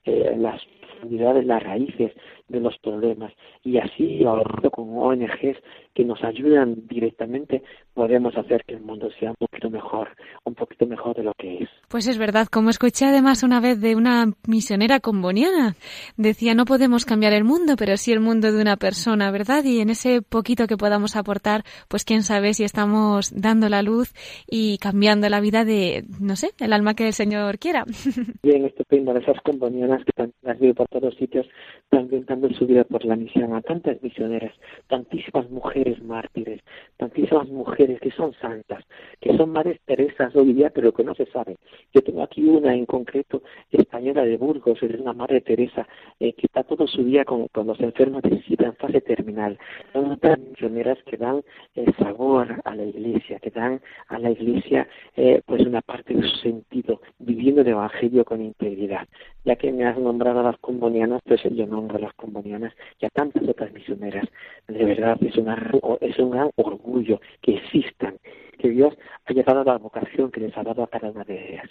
[0.05, 0.61] eh, las
[0.97, 2.11] profundidades, las raíces
[2.47, 4.23] de los problemas y así
[4.71, 5.57] con ONGs
[5.97, 7.63] que nos ayudan directamente
[7.95, 10.09] podemos hacer que el mundo sea un poquito mejor,
[10.43, 11.69] un poquito mejor de lo que es.
[11.87, 15.73] Pues es verdad, como escuché además una vez de una misionera comboniana,
[16.15, 19.63] decía no podemos cambiar el mundo, pero sí el mundo de una persona, ¿verdad?
[19.63, 24.13] Y en ese poquito que podamos aportar, pues quién sabe si estamos dando la luz
[24.47, 27.85] y cambiando la vida de, no sé, el alma que el Señor quiera.
[28.43, 31.47] Bien, estupendo, esas combonianas que las veo por todos sitios,
[31.89, 34.53] también dando su vida por la misión a tantas misioneras,
[34.87, 36.61] tantísimas mujeres mártires,
[36.97, 38.83] tantísimas mujeres que son santas,
[39.19, 41.57] que son madres Teresas hoy día, pero que no se sabe.
[41.93, 45.87] Yo tengo aquí una en concreto, española de Burgos, es una madre Teresa,
[46.19, 49.57] eh, que está todo su día con, los enfermos de SIDA en fase terminal.
[49.93, 51.41] Son otras misioneras que dan
[51.75, 56.21] el sabor a la iglesia, que dan a la iglesia eh, pues una parte de
[56.21, 59.07] su sentido, viviendo el evangelio con integridad.
[59.43, 63.05] Ya que me has nombrado a las combonianas, pues yo nombro a las combonianas y
[63.05, 64.27] a tantas otras misioneras.
[64.67, 65.55] De verdad es, una,
[66.01, 68.17] es un gran orgullo que existan,
[68.57, 71.69] que Dios haya dado la vocación que les ha dado a cada una de ellas.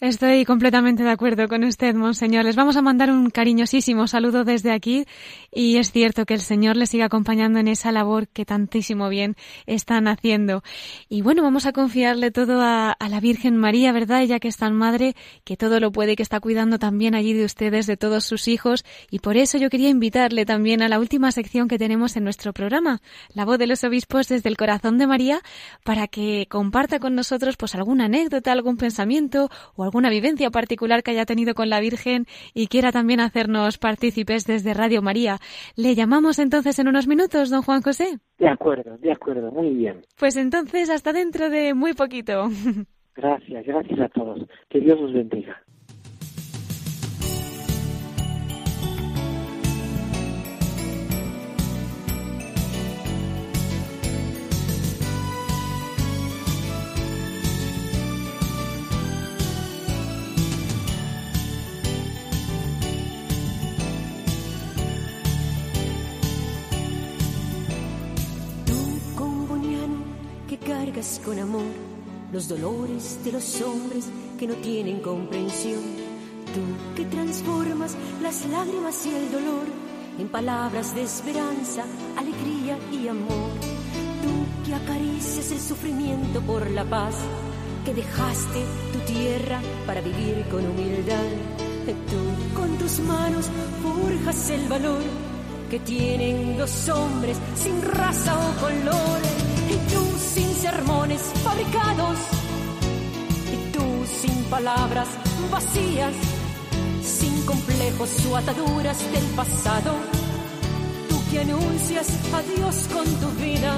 [0.00, 2.46] Estoy completamente de acuerdo con usted, Monseñor.
[2.46, 5.04] Les vamos a mandar un cariñosísimo saludo desde aquí
[5.52, 9.36] y es cierto que el Señor les siga acompañando en esa labor que tantísimo bien
[9.66, 10.62] están haciendo.
[11.10, 14.22] Y bueno, vamos a confiarle todo a, la Virgen María, ¿verdad?
[14.22, 17.44] Ella que es tan madre, que todo lo puede que está cuidando también allí de
[17.44, 18.86] ustedes, de todos sus hijos.
[19.10, 22.54] Y por eso yo quería invitarle también a la última sección que tenemos en nuestro
[22.54, 23.02] programa,
[23.34, 25.42] La voz de los obispos desde el corazón de María,
[25.84, 31.10] para que comparta con nosotros pues alguna anécdota, algún pensamiento o alguna vivencia particular que
[31.10, 35.38] haya tenido con la Virgen y quiera también hacernos partícipes desde Radio María.
[35.74, 38.20] Le llamamos entonces en unos minutos, don Juan José.
[38.38, 40.02] De acuerdo, de acuerdo, muy bien.
[40.16, 42.48] Pues entonces hasta dentro de muy poquito.
[43.16, 44.48] Gracias, gracias a todos.
[44.70, 45.60] Que Dios los bendiga.
[70.72, 71.90] Alivias con amor
[72.32, 74.06] los dolores de los hombres
[74.38, 75.80] que no tienen comprensión.
[76.54, 76.60] Tú
[76.96, 79.66] que transformas las lágrimas y el dolor
[80.18, 81.84] en palabras de esperanza,
[82.16, 83.50] alegría y amor.
[84.22, 87.14] Tú que acaricias el sufrimiento por la paz,
[87.84, 91.30] que dejaste tu tierra para vivir con humildad.
[92.08, 93.46] Tú con tus manos
[93.82, 95.02] forjas el valor
[95.70, 99.39] que tienen los hombres sin raza o color.
[100.60, 102.18] Sermones fabricados,
[103.50, 103.82] y tú
[104.20, 105.08] sin palabras
[105.50, 106.12] vacías,
[107.02, 109.94] sin complejos o ataduras del pasado.
[111.08, 113.74] Tú que anuncias a Dios con tu vida,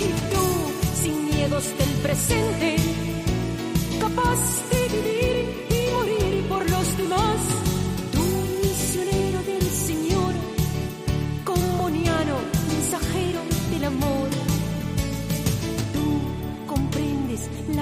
[0.00, 0.46] y tú
[1.02, 2.76] sin miedos del presente,
[4.00, 4.38] capaz
[4.70, 4.83] de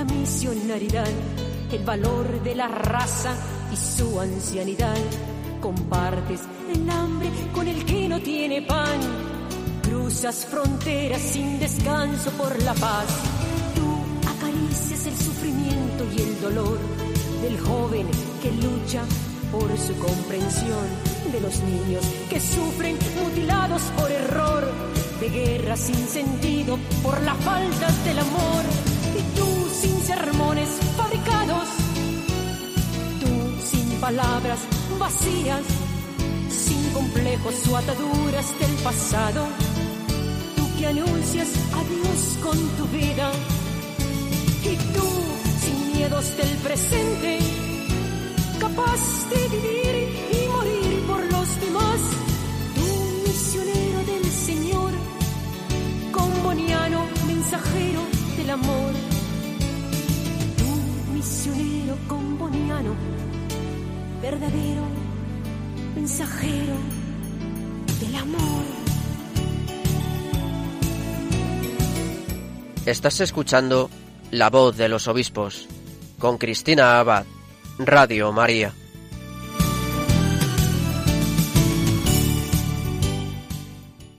[0.03, 1.09] la misionaridad,
[1.71, 3.35] el valor de la raza
[3.73, 4.97] y su ancianidad.
[5.61, 6.41] Compartes
[6.75, 8.99] el hambre con el que no tiene pan.
[9.83, 13.07] Cruzas fronteras sin descanso por la paz.
[13.77, 16.79] Tú acaricias el sufrimiento y el dolor
[17.43, 18.09] del joven
[18.43, 19.03] que lucha
[19.53, 20.87] por su comprensión,
[21.31, 24.69] de los niños que sufren mutilados por error,
[25.21, 28.92] de guerra sin sentido por la falta del amor.
[30.07, 31.69] Sermones fabricados,
[33.21, 33.29] tú
[33.65, 34.59] sin palabras
[34.99, 35.63] vacías,
[36.51, 39.47] sin complejos o ataduras del pasado,
[40.57, 43.31] tú que anuncias a Dios con tu vida.
[44.65, 45.09] Y tú
[45.61, 47.39] sin miedos del presente,
[48.59, 49.01] capaz
[49.31, 49.95] de vivir
[50.33, 52.01] y morir por los demás.
[52.75, 54.93] Tú misionero del Señor,
[56.11, 58.01] comboniano, mensajero
[58.37, 59.12] del amor.
[62.07, 62.95] Comboniano,
[64.23, 64.83] verdadero
[65.97, 66.75] mensajero
[67.99, 68.65] del amor.
[72.87, 73.91] Estás escuchando
[74.31, 75.67] La voz de los obispos
[76.21, 77.25] con Cristina Abad,
[77.77, 78.73] Radio María.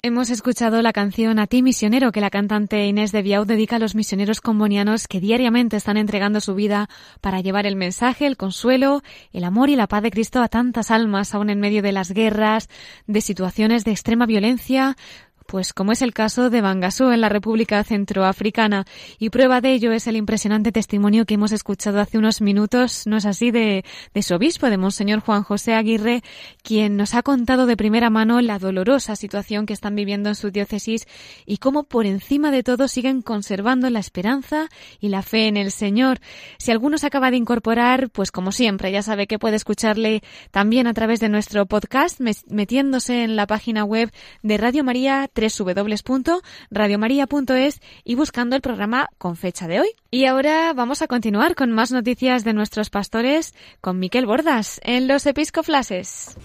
[0.05, 3.79] Hemos escuchado la canción A ti misionero que la cantante Inés de Biau dedica a
[3.79, 6.89] los misioneros combonianos que diariamente están entregando su vida
[7.21, 9.01] para llevar el mensaje, el consuelo,
[9.31, 12.11] el amor y la paz de Cristo a tantas almas aún en medio de las
[12.11, 12.67] guerras,
[13.07, 14.97] de situaciones de extrema violencia,
[15.45, 18.85] pues como es el caso de Bangasú en la República Centroafricana.
[19.19, 23.17] Y prueba de ello es el impresionante testimonio que hemos escuchado hace unos minutos, no
[23.17, 26.23] es así, de, de su obispo, de Monseñor Juan José Aguirre,
[26.63, 30.51] quien nos ha contado de primera mano la dolorosa situación que están viviendo en su
[30.51, 31.07] diócesis
[31.45, 34.69] y cómo por encima de todo siguen conservando la esperanza
[34.99, 36.19] y la fe en el Señor.
[36.57, 40.21] Si alguno se acaba de incorporar, pues como siempre, ya sabe que puede escucharle
[40.51, 47.81] también a través de nuestro podcast, metiéndose en la página web de Radio María www.radiomaria.es
[48.03, 49.89] y buscando el programa con fecha de hoy.
[50.11, 55.07] Y ahora vamos a continuar con más noticias de nuestros pastores con Miquel Bordas en
[55.07, 56.35] los Episcoflases.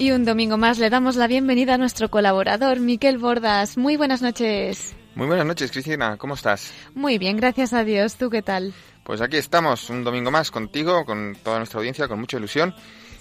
[0.00, 3.76] Y un domingo más le damos la bienvenida a nuestro colaborador, Miquel Bordas.
[3.76, 4.96] Muy buenas noches.
[5.14, 6.16] Muy buenas noches, Cristina.
[6.16, 6.72] ¿Cómo estás?
[6.94, 8.16] Muy bien, gracias a Dios.
[8.16, 8.72] ¿Tú qué tal?
[9.04, 12.74] Pues aquí estamos, un domingo más contigo, con toda nuestra audiencia, con mucha ilusión.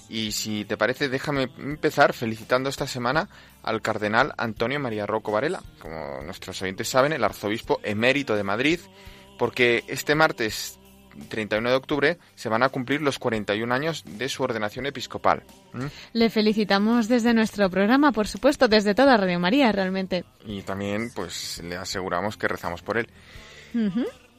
[0.08, 3.28] Y si te parece, déjame empezar felicitando esta semana
[3.62, 8.80] al cardenal Antonio María Rocco Varela, como nuestros oyentes saben, el arzobispo emérito de Madrid,
[9.38, 10.79] porque este martes
[11.30, 15.44] 31 de octubre se van a cumplir los 41 años de su ordenación episcopal.
[15.74, 15.86] ¿Mm?
[16.14, 20.24] Le felicitamos desde nuestro programa, por supuesto, desde toda Radio María, realmente.
[20.46, 23.08] Y también, pues, le aseguramos que rezamos por él.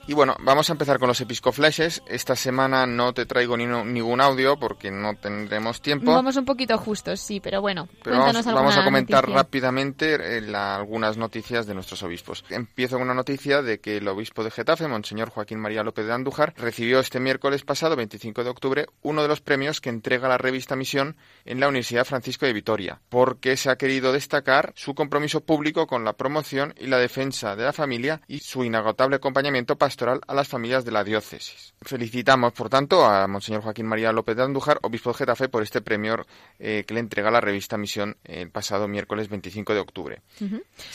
[0.07, 2.03] Y bueno, vamos a empezar con los episcoflashes.
[2.07, 6.13] Esta semana no te traigo ni ningún audio porque no tendremos tiempo.
[6.13, 7.89] Vamos un poquito justos, sí, pero bueno.
[8.03, 12.45] Pero vamos, vamos, a comentar rápidamente eh, algunas noticias de nuestros obispos.
[12.49, 16.13] Empiezo con una noticia de que el obispo de Getafe, Monseñor Joaquín María López de
[16.13, 20.39] Andújar, recibió este miércoles pasado, 25 de octubre, uno de los premios que entrega la
[20.39, 25.43] revista Misión en la Universidad Francisco de Vitoria, porque se ha querido destacar su compromiso
[25.43, 30.00] público con la promoción y la defensa de la familia y su inagotable acompañamiento pastoral
[30.09, 31.75] a las familias de la diócesis.
[31.83, 35.81] Felicitamos, por tanto, a Monseñor Joaquín María López de Andújar, obispo de Getafe, por este
[35.81, 36.27] premio
[36.59, 40.23] eh, que le entrega la revista Misión el pasado miércoles 25 de octubre.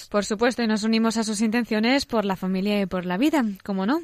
[0.09, 3.43] Por supuesto, y nos unimos a sus intenciones por la familia y por la vida,
[3.63, 4.01] ¿cómo no?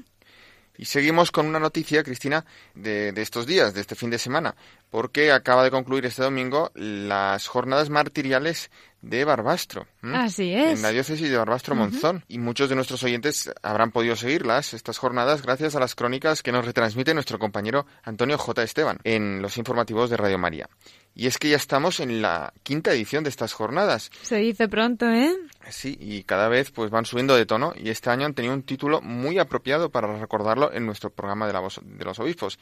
[0.78, 4.56] Y seguimos con una noticia, Cristina, de, estos días, de este fin de semana,
[4.89, 8.72] porque acaba de concluir este domingo las jornadas martiriales
[9.02, 9.88] de Barbastro.
[10.02, 10.78] Así es.
[10.78, 12.24] En la diócesis de Barbastro Monzón.
[12.28, 16.52] Y muchos de nuestros oyentes habrán podido seguirlas, estas jornadas, gracias a las crónicas que
[16.52, 18.64] nos retransmite nuestro compañero Antonio J.
[18.64, 20.70] Esteban en los informativos de Radio María.
[21.14, 24.12] Y es que ya estamos en la quinta edición de estas jornadas.
[24.22, 25.36] Se dice pronto, ¿eh?
[25.70, 28.64] Sí, y cada vez pues van subiendo de tono y este año han tenido un
[28.64, 32.60] título muy apropiado para recordarlo en nuestro programa de, la de los obispos.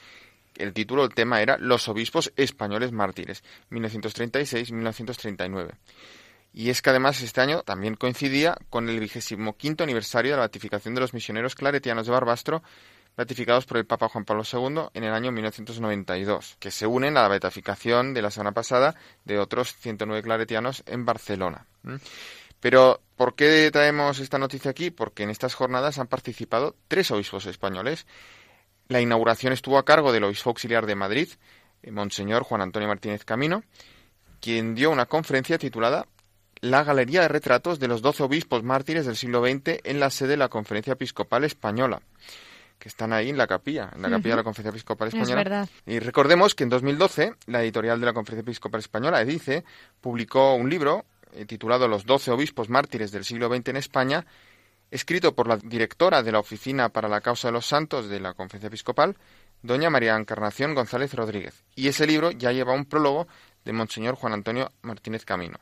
[0.55, 5.71] El título, el tema era Los obispos españoles mártires, 1936-1939.
[6.53, 10.43] Y es que además este año también coincidía con el vigésimo quinto aniversario de la
[10.43, 12.63] ratificación de los misioneros claretianos de Barbastro,
[13.15, 17.23] ratificados por el Papa Juan Pablo II en el año 1992, que se unen a
[17.23, 18.95] la beatificación de la semana pasada
[19.25, 21.65] de otros 109 claretianos en Barcelona.
[22.59, 24.89] Pero, ¿por qué traemos esta noticia aquí?
[24.89, 28.05] Porque en estas jornadas han participado tres obispos españoles.
[28.87, 31.29] La inauguración estuvo a cargo del obispo auxiliar de Madrid,
[31.83, 33.63] eh, Monseñor Juan Antonio Martínez Camino,
[34.41, 36.07] quien dio una conferencia titulada
[36.61, 40.29] La Galería de Retratos de los Doce Obispos Mártires del siglo XX en la sede
[40.29, 42.01] de la Conferencia Episcopal Española
[42.79, 45.67] que están ahí en la capilla, en la capilla de la Conferencia Episcopal Española.
[45.85, 49.65] Y recordemos que en 2012 la editorial de la Conferencia Episcopal Española, Edice,
[49.99, 51.03] publicó un libro
[51.33, 54.25] eh, titulado Los doce obispos mártires del siglo XX en España,
[54.91, 58.33] escrito por la directora de la Oficina para la Causa de los Santos de la
[58.33, 59.17] Conferencia Episcopal,
[59.61, 61.65] doña María Encarnación González Rodríguez.
[61.75, 63.27] Y ese libro ya lleva un prólogo
[63.65, 65.57] de Monseñor Juan Antonio Martínez Camino.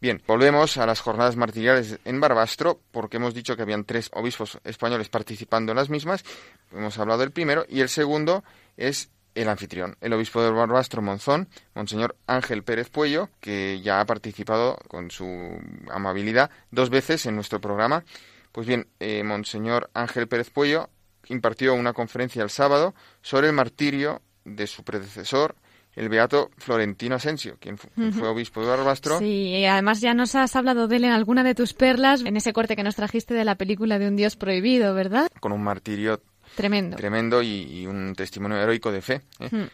[0.00, 4.58] Bien, volvemos a las jornadas martiriales en Barbastro, porque hemos dicho que habían tres obispos
[4.64, 6.24] españoles participando en las mismas.
[6.72, 8.44] Hemos hablado del primero, y el segundo
[8.76, 14.06] es el anfitrión, el obispo de Barbastro Monzón, Monseñor Ángel Pérez Puello, que ya ha
[14.06, 15.58] participado con su
[15.90, 18.04] amabilidad dos veces en nuestro programa.
[18.52, 20.90] Pues bien, eh, Monseñor Ángel Pérez Puello
[21.28, 25.54] impartió una conferencia el sábado sobre el martirio de su predecesor,
[25.94, 29.18] el beato Florentino Asensio, quien fue obispo de Barbastro.
[29.18, 32.36] Sí, y además ya nos has hablado de él en alguna de tus perlas, en
[32.36, 35.28] ese corte que nos trajiste de la película de Un Dios Prohibido, ¿verdad?
[35.40, 36.22] Con un martirio
[36.54, 36.96] Tremendo.
[36.96, 39.22] Tremendo y, un testimonio heroico de fe.
[39.40, 39.48] ¿eh?
[39.50, 39.68] Hmm.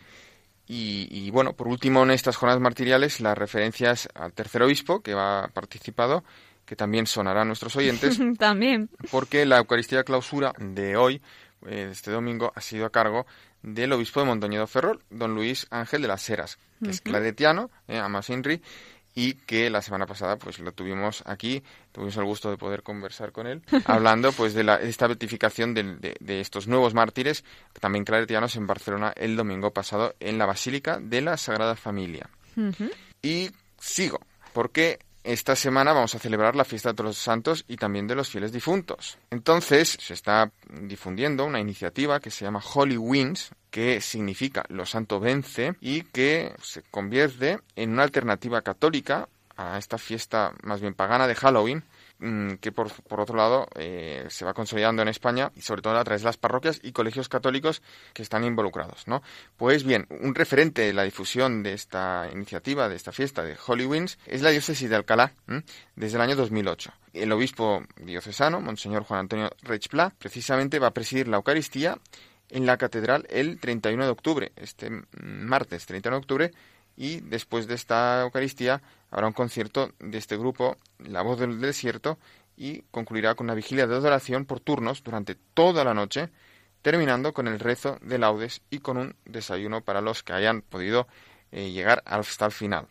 [0.71, 5.49] Y, bueno, por último, en estas jornadas martiriales, las referencias al tercer obispo que ha
[5.55, 6.25] participado,
[6.67, 8.19] que también sonará a nuestros oyentes.
[8.39, 8.91] también.
[9.11, 11.23] Porque la Eucaristía clausura de hoy,
[11.67, 13.27] eh, este domingo, ha sido a cargo
[13.63, 17.99] del obispo de Mondoñedo Ferrol, don Luis Ángel de las Heras, que es claretiano, eh,
[17.99, 18.63] Amas Inri,
[19.15, 23.33] y que la semana pasada pues lo tuvimos aquí, tuvimos el gusto de poder conversar
[23.33, 27.45] con él, hablando pues de, la, esta beatificación de, estos nuevos mártires,
[27.81, 32.31] también claretianos, en Barcelona el domingo pasado en la Basílica de la Sagrada Familia.
[33.23, 34.21] Y sigo,
[34.53, 34.99] porque
[35.29, 38.31] esta semana vamos a celebrar la fiesta de todos los santos y también de los
[38.31, 39.19] fieles difuntos.
[39.31, 40.51] Entonces se está
[40.81, 46.55] difundiendo una iniciativa que se llama Holy Winds, que significa lo santo vence y que
[46.63, 51.85] se convierte en una alternativa católica a esta fiesta más bien pagana de Halloween,
[52.61, 56.23] que por, otro lado eh, se va consolidando en España y sobre todo a través
[56.23, 59.23] de las parroquias y colegios católicos que están involucrados, ¿no?
[59.57, 63.89] Pues bien, un referente de la difusión de esta iniciativa, de esta fiesta de Holy
[64.27, 65.33] es la diócesis de Alcalá,
[65.97, 66.93] desde el año 2008.
[67.15, 71.99] El obispo diocesano, Monseñor Juan Antonio Reichpla, precisamente va a presidir la Eucaristía
[72.51, 74.91] en la catedral el 31 de octubre, este
[75.23, 76.51] martes 31 de octubre,
[76.99, 82.19] y después de esta Eucaristía habrá un concierto de este grupo, La Voz del Desierto,
[82.57, 86.29] y concluirá con una vigilia de adoración por turnos durante toda la noche,
[86.83, 91.07] terminando con el rezo de laudes y con un desayuno para los que hayan podido
[91.53, 92.89] eh, llegar hasta el final.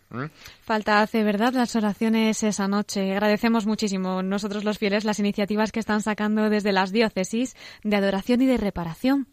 [0.62, 3.12] Falta hace, ¿verdad?, las oraciones esa noche.
[3.12, 8.42] Agradecemos muchísimo nosotros los fieles las iniciativas que están sacando desde las diócesis de adoración
[8.42, 9.28] y de reparación.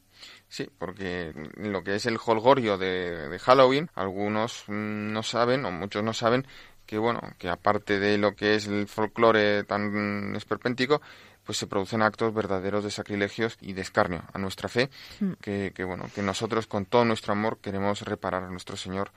[0.48, 6.12] Sí, porque lo que es el holgorio de, Halloween, algunos no saben, o muchos no
[6.12, 6.46] saben,
[6.86, 11.00] que bueno, que aparte de lo que es el folclore tan esperpéntico,
[11.44, 14.90] pues se producen actos verdaderos de sacrilegios y de escarnio a nuestra fe,
[15.20, 15.32] Mm.
[15.40, 19.10] que, que, bueno, que nosotros con todo nuestro amor queremos reparar a nuestro Señor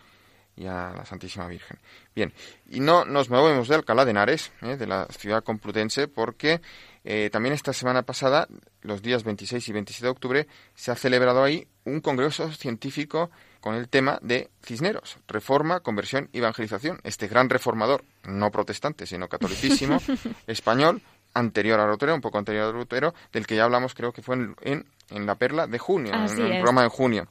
[0.57, 1.77] y a la Santísima Virgen.
[2.15, 2.33] Bien,
[2.69, 4.75] y no nos movemos de Alcalá de Henares, ¿eh?
[4.75, 6.61] de la ciudad complutense, porque
[7.09, 8.47] eh, también esta semana pasada,
[8.81, 13.31] los días 26 y 27 de octubre, se ha celebrado ahí un congreso científico
[13.61, 16.99] con el tema de Cisneros, reforma, conversión y evangelización.
[17.03, 20.01] Este gran reformador, no protestante, sino catolicísimo,
[20.47, 21.01] español,
[21.33, 24.35] anterior a Lutero, un poco anterior a Lutero, del que ya hablamos creo que fue
[24.35, 27.27] en, en, en la Perla de junio, Así en programa de junio.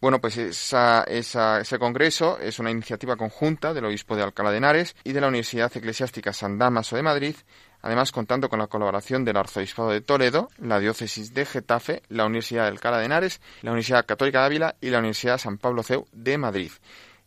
[0.00, 4.56] Bueno, pues esa, esa- ese congreso es una iniciativa conjunta del obispo de Alcalá de
[4.56, 7.36] Henares y de la Universidad Eclesiástica San Damaso de Madrid,
[7.82, 12.62] además contando con la colaboración del Arzobispado de Toledo, la Diócesis de Getafe, la Universidad
[12.64, 16.06] de Alcalá de Henares, la Universidad Católica de Ávila y la Universidad San Pablo CEU
[16.12, 16.70] de Madrid.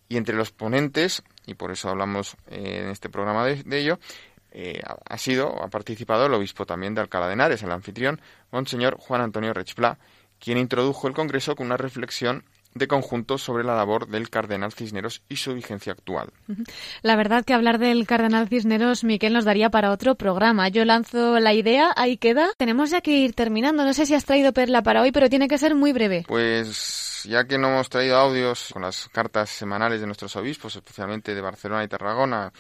[0.09, 3.99] Y entre los ponentes, y por eso hablamos eh, en este programa de, ello,
[4.51, 8.21] eh, ha- ha sido, ha participado el obispo también de Alcalá de Henares, el anfitrión,
[8.51, 9.97] Monseñor Juan Antonio Rechplá,
[10.39, 12.43] quien introdujo el Congreso con una reflexión
[12.75, 16.29] de conjunto sobre la labor del cardenal Cisneros y su vigencia actual.
[17.01, 20.69] La verdad que hablar del cardenal Cisneros, Miquel, nos daría para otro programa.
[20.69, 22.49] Yo lanzo la idea, ahí queda.
[22.57, 23.83] Tenemos ya que ir terminando.
[23.83, 26.25] No sé si has traído perla para hoy, pero tiene que ser muy breve.
[26.27, 31.35] Pues ya que no hemos traído audios con las cartas semanales de nuestros obispos, especialmente
[31.35, 32.51] de Barcelona y Tarragona,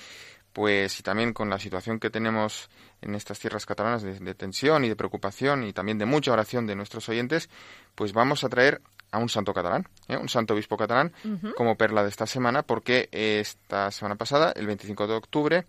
[0.53, 2.69] pues y también con la situación que tenemos
[3.01, 6.67] en estas tierras catalanas de, de tensión y de preocupación y también de mucha oración
[6.67, 7.49] de nuestros oyentes,
[7.95, 8.81] pues vamos a traer
[9.13, 10.17] a un santo catalán, ¿eh?
[10.17, 11.13] un santo obispo catalán,
[11.55, 15.65] como perla de esta semana, porque esta semana pasada, el 25 de octubre,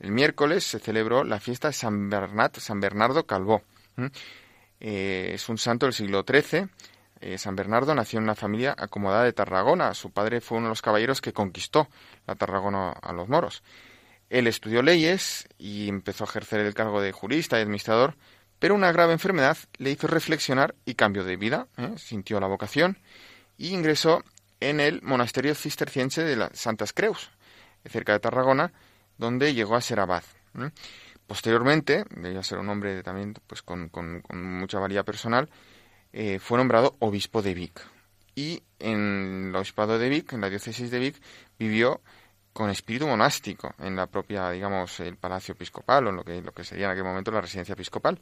[0.00, 3.62] el miércoles, se celebró la fiesta de San, Bernat, San Bernardo Calvó.
[3.96, 4.10] ¿m?
[4.80, 6.66] Eh, es un santo del siglo XIII.
[7.20, 9.94] Eh, San Bernardo nació en una familia acomodada de Tarragona.
[9.94, 11.88] Su padre fue uno de los caballeros que conquistó
[12.26, 13.62] la Tarragona a los moros.
[14.28, 18.16] Él estudió leyes y empezó a ejercer el cargo de jurista y administrador,
[18.58, 21.68] pero una grave enfermedad le hizo reflexionar y cambió de vida.
[21.76, 21.94] ¿eh?
[21.96, 22.98] Sintió la vocación
[23.56, 24.22] y ingresó
[24.60, 27.30] en el monasterio cisterciense de las Santas Creus,
[27.84, 28.72] cerca de Tarragona,
[29.16, 30.24] donde llegó a ser abad.
[30.58, 30.70] ¿eh?
[31.26, 33.90] Posteriormente, debía ser un hombre también pues, con,
[34.32, 35.48] mucha valía personal,
[36.12, 37.80] eh, fue nombrado obispo de Vic.
[38.34, 41.20] Y en el obispado de Vic, en la diócesis de Vic,
[41.58, 42.00] vivió
[42.58, 46.50] con espíritu monástico en la propia, digamos, el palacio episcopal o en lo que, lo
[46.50, 48.18] que sería en aquel momento la residencia episcopal,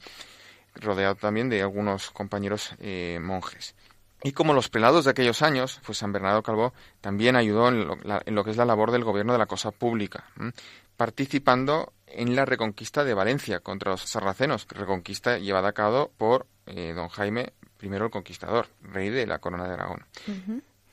[0.74, 3.74] rodeado también de algunos compañeros eh, monjes.
[4.22, 7.96] Y como los pelados de aquellos años, pues San Bernardo Calvó también ayudó en lo,
[8.02, 10.52] la- en lo que es la labor del gobierno de la cosa pública, ¿m?
[10.96, 16.92] participando en la reconquista de Valencia contra los sarracenos, reconquista llevada a cabo por eh,
[16.94, 20.04] don Jaime I el Conquistador, rey de la corona de Aragón.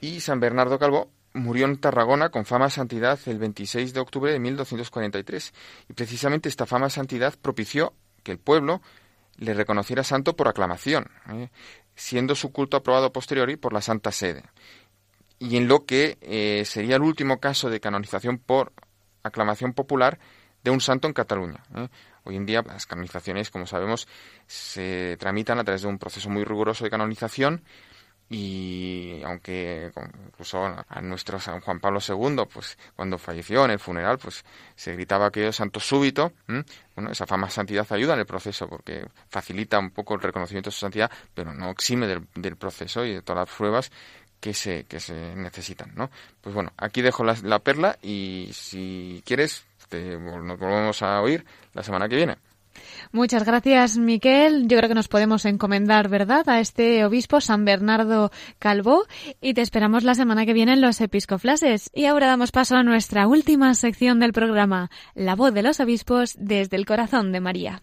[0.02, 4.40] Y San Bernardo Calvó murió en Tarragona con fama santidad el 26 de octubre de
[4.40, 5.54] 1243.
[5.90, 8.82] Y precisamente esta fama santidad propició que el pueblo
[9.38, 11.50] le reconociera santo por aclamación, ¿eh?
[11.96, 14.44] siendo su culto aprobado posteriori por la Santa Sede.
[15.40, 18.72] Y en lo que eh, sería el último caso de canonización por
[19.24, 20.20] aclamación popular
[20.64, 21.64] de un santo en Cataluña.
[21.76, 21.90] ¿eh?
[22.24, 24.08] Hoy en día las canonizaciones, como sabemos,
[24.48, 27.64] se tramitan a través de un proceso muy riguroso de canonización
[28.30, 29.92] y aunque
[30.28, 34.44] incluso a nuestro San Juan Pablo II, pues cuando falleció en el funeral, pues
[34.76, 36.34] se gritaba aquello santo súbito.
[36.96, 40.74] Bueno, esa fama santidad ayuda en el proceso porque facilita un poco el reconocimiento de
[40.74, 43.92] su santidad, pero no exime del, del proceso y de todas las pruebas
[44.40, 46.10] que se, que se necesitan, ¿no?
[46.42, 51.46] Pues bueno, aquí dejo la, la perla y si quieres te- nos volvemos a oír
[51.74, 52.38] la semana que viene.
[53.12, 54.68] Muchas gracias, Miquel.
[54.68, 59.06] Yo creo que nos podemos encomendar, ¿verdad?, a este obispo San Bernardo Calvó
[59.42, 61.90] y te esperamos la semana que viene en los episcoflases.
[61.94, 66.36] Y ahora damos paso a nuestra última sección del programa, La voz de los obispos
[66.38, 67.82] desde el corazón de María.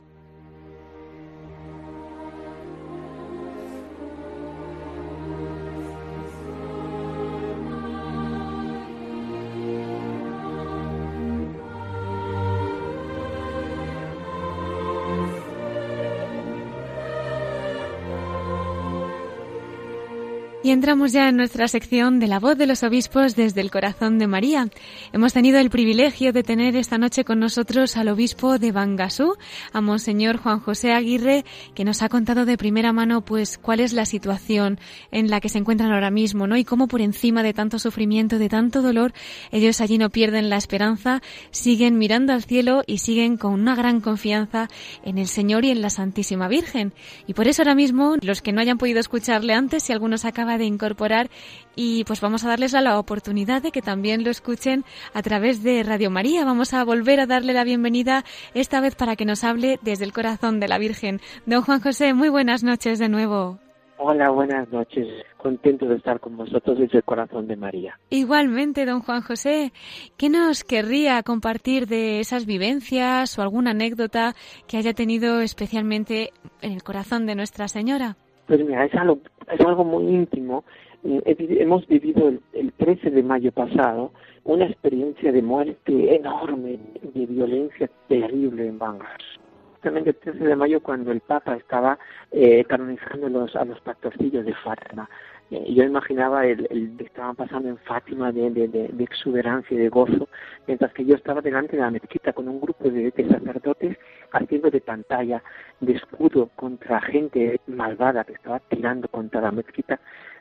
[20.71, 24.21] Y entramos ya en nuestra sección de la voz de los obispos desde el corazón
[24.21, 24.69] de María.
[25.13, 29.37] Hemos tenido el privilegio de tener esta noche con nosotros al obispo de Bangasú,
[29.73, 31.45] a Monseñor Juan José Aguirre,
[31.75, 34.79] que nos ha contado de primera mano pues cuál es la situación
[35.11, 36.57] en la que se encuentran ahora mismo, ¿no?
[36.57, 39.13] Y cómo por encima de tanto sufrimiento, de tanto dolor,
[39.51, 44.01] ellos allí no pierden la esperanza, siguen mirando al cielo y siguen con una gran
[44.01, 44.69] confianza
[45.03, 46.93] en el Señor y en la Santísima Virgen.
[47.27, 50.60] Y por eso ahora mismo, los que no hayan podido escucharle antes, si algunos acaba
[50.61, 51.31] de incorporar
[51.75, 54.85] y pues vamos a darles la oportunidad de que también lo escuchen
[55.15, 56.45] a través de Radio María.
[56.45, 60.13] Vamos a volver a darle la bienvenida esta vez para que nos hable desde el
[60.13, 61.21] corazón de la Virgen.
[61.47, 63.59] Don Juan José, muy buenas noches de nuevo.
[64.03, 65.07] Hola, buenas noches.
[65.37, 67.99] Contento de estar con vosotros desde el corazón de María.
[68.09, 69.73] Igualmente, don Juan José,
[70.17, 74.35] ¿qué nos querría compartir de esas vivencias o alguna anécdota
[74.67, 76.33] que haya tenido especialmente
[76.63, 78.17] en el corazón de Nuestra Señora?
[78.51, 80.65] Pues mira, es algo, es algo muy íntimo.
[81.05, 84.11] Hemos vivido el, el 13 de mayo pasado
[84.43, 86.81] una experiencia de muerte enorme,
[87.15, 89.39] de violencia terrible en Bangladesh
[89.81, 91.99] justamente el 13 de mayo cuando el Papa estaba
[92.33, 95.09] eh, canonizando los, a los pastorcillos de Fátima.
[95.51, 99.79] Eh, yo imaginaba el, el que estaban pasando en Fátima de, de, de, exuberancia y
[99.81, 100.29] de gozo,
[100.69, 103.99] mientras que yo estaba delante de la mezquita con un grupo de, de sacerdotes
[104.33, 105.43] haciendo de pantalla,
[105.81, 109.99] de escudo contra gente malvada que estaba tirando contra la mezquita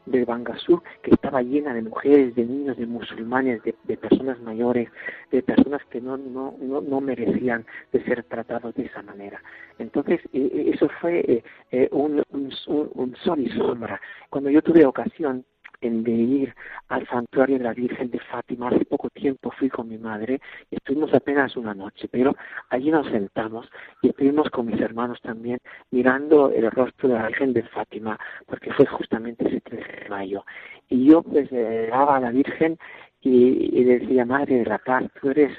[0.10, 4.90] de Bangasú, que estaba llena de mujeres, de niños, de musulmanes, de, de personas mayores,
[5.32, 9.42] de personas que no, no, no, no, merecían de ser tratados de esa manera.
[9.78, 14.00] Entonces, eh, eh eso fue eh, eh, un, un, un sol y sombra.
[14.30, 15.46] Cuando yo tuve ocasión
[15.82, 16.56] de ir
[16.90, 18.68] al santuario de la Virgen de Fátima.
[18.68, 22.36] Hace poco tiempo fui con mi madre y estuvimos apenas una noche, pero
[22.70, 23.70] allí nos sentamos
[24.02, 25.60] y estuvimos con mis hermanos también
[25.92, 30.44] mirando el rostro de la Virgen de Fátima, porque fue justamente ese 13 de mayo.
[30.90, 32.78] Y yo pues le daba a la Virgen
[33.22, 35.52] y, y, decía, Madre de la Paz, tú eres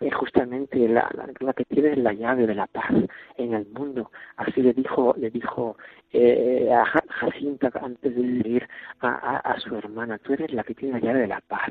[0.00, 1.08] eh, justamente la,
[1.40, 2.90] la, que tienes la llave de la paz
[3.36, 4.10] en el mundo.
[4.36, 5.76] Así le dijo, le dijo
[6.12, 8.68] eh, a Jacinta antes de ir
[9.00, 11.70] a, a, a, su hermana, tú eres la que tiene la llave de la paz.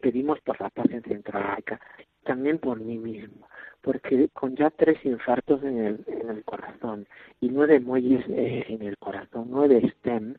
[0.00, 1.80] Pedimos por la paz en Centroamérica,
[2.24, 3.48] también por mí mismo,
[3.80, 7.06] porque con ya tres infartos en el, en el corazón
[7.40, 10.34] y nueve muelles eh, en el corazón, nueve STEM,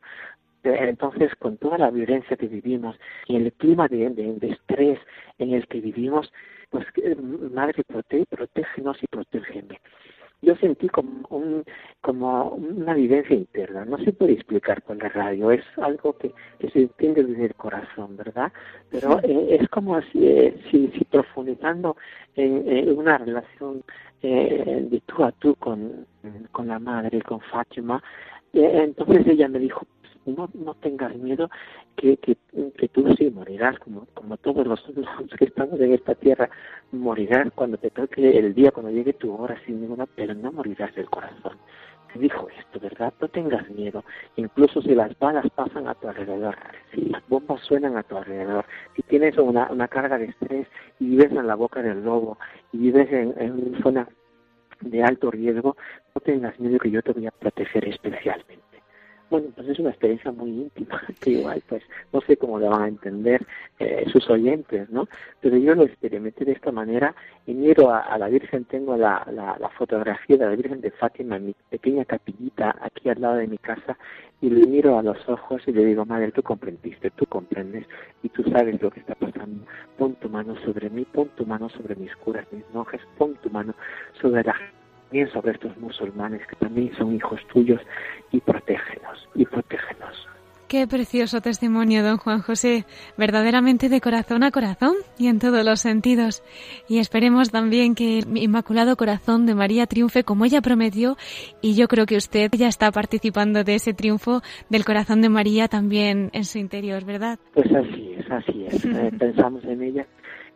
[0.64, 2.96] entonces, con toda la violencia que vivimos
[3.26, 4.98] y el clima de, de, de estrés
[5.38, 6.32] en el que vivimos,
[6.70, 6.86] pues,
[7.52, 9.80] Madre, prote, protégenos y protégeme.
[10.42, 11.64] Yo sentí como, un,
[12.00, 16.70] como una vivencia interna, no se puede explicar con la radio, es algo que, que
[16.70, 18.50] se entiende desde el corazón, ¿verdad?
[18.90, 21.96] Pero eh, es como si, eh, si, si profundizando
[22.36, 23.82] en, en, una relación
[24.22, 26.06] eh, de tú a tú con,
[26.52, 28.02] con la madre, con Fátima,
[28.54, 29.86] eh, entonces ella me dijo,
[30.36, 31.50] no, no tengas miedo
[31.96, 32.36] que, que,
[32.88, 35.06] tú sí morirás, como, como todos los, los
[35.38, 36.48] que estamos en esta tierra,
[36.92, 40.94] morirás cuando te toque el día, cuando llegue tu hora sin ninguna, pero no morirás
[40.94, 41.56] del corazón.
[42.12, 43.12] Te dijo esto, ¿verdad?
[43.20, 44.04] No tengas miedo,
[44.34, 46.56] incluso si las balas pasan a tu alrededor,
[46.92, 48.64] si las bombas suenan a tu alrededor,
[48.96, 50.66] si tienes una, una carga de estrés
[50.98, 52.36] y vives en la boca del lobo
[52.72, 54.08] y vives en, en una zona
[54.80, 55.76] de alto riesgo,
[56.14, 58.69] no tengas miedo que yo te voy a proteger especialmente.
[59.30, 62.82] Bueno, pues es una experiencia muy íntima, que igual pues no sé cómo la van
[62.82, 63.46] a entender
[63.78, 65.08] eh, sus oyentes, ¿no?
[65.40, 67.14] Pero yo lo experimenté de esta manera
[67.46, 71.46] y miro a, la Virgen, tengo la, la, fotografía de la Virgen de Fátima en
[71.46, 73.96] mi pequeña capillita aquí al lado de mi casa
[74.40, 77.86] y le miro a los ojos y le digo, Madre, tú comprendiste, tú comprendes
[78.24, 79.64] y tú sabes lo que está pasando.
[79.96, 83.48] Pon tu mano sobre mí, pon tu mano sobre mis curas, mis monjes, pon tu
[83.48, 83.74] mano
[84.20, 84.56] sobre la
[85.32, 87.80] sobre estos musulmanes que también son hijos tuyos
[88.32, 90.30] y protégenos, y protégenos.
[90.70, 92.84] Qué precioso testimonio, don Juan José,
[93.18, 96.44] verdaderamente de corazón a corazón y en todos los sentidos.
[96.88, 101.16] Y esperemos también que el Inmaculado Corazón de María triunfe como ella prometió
[101.60, 105.66] y yo creo que usted ya está participando de ese triunfo del corazón de María
[105.66, 107.40] también en su interior, ¿verdad?
[107.52, 108.84] Pues así es, así es.
[109.00, 110.06] Eh, pensamos en ella,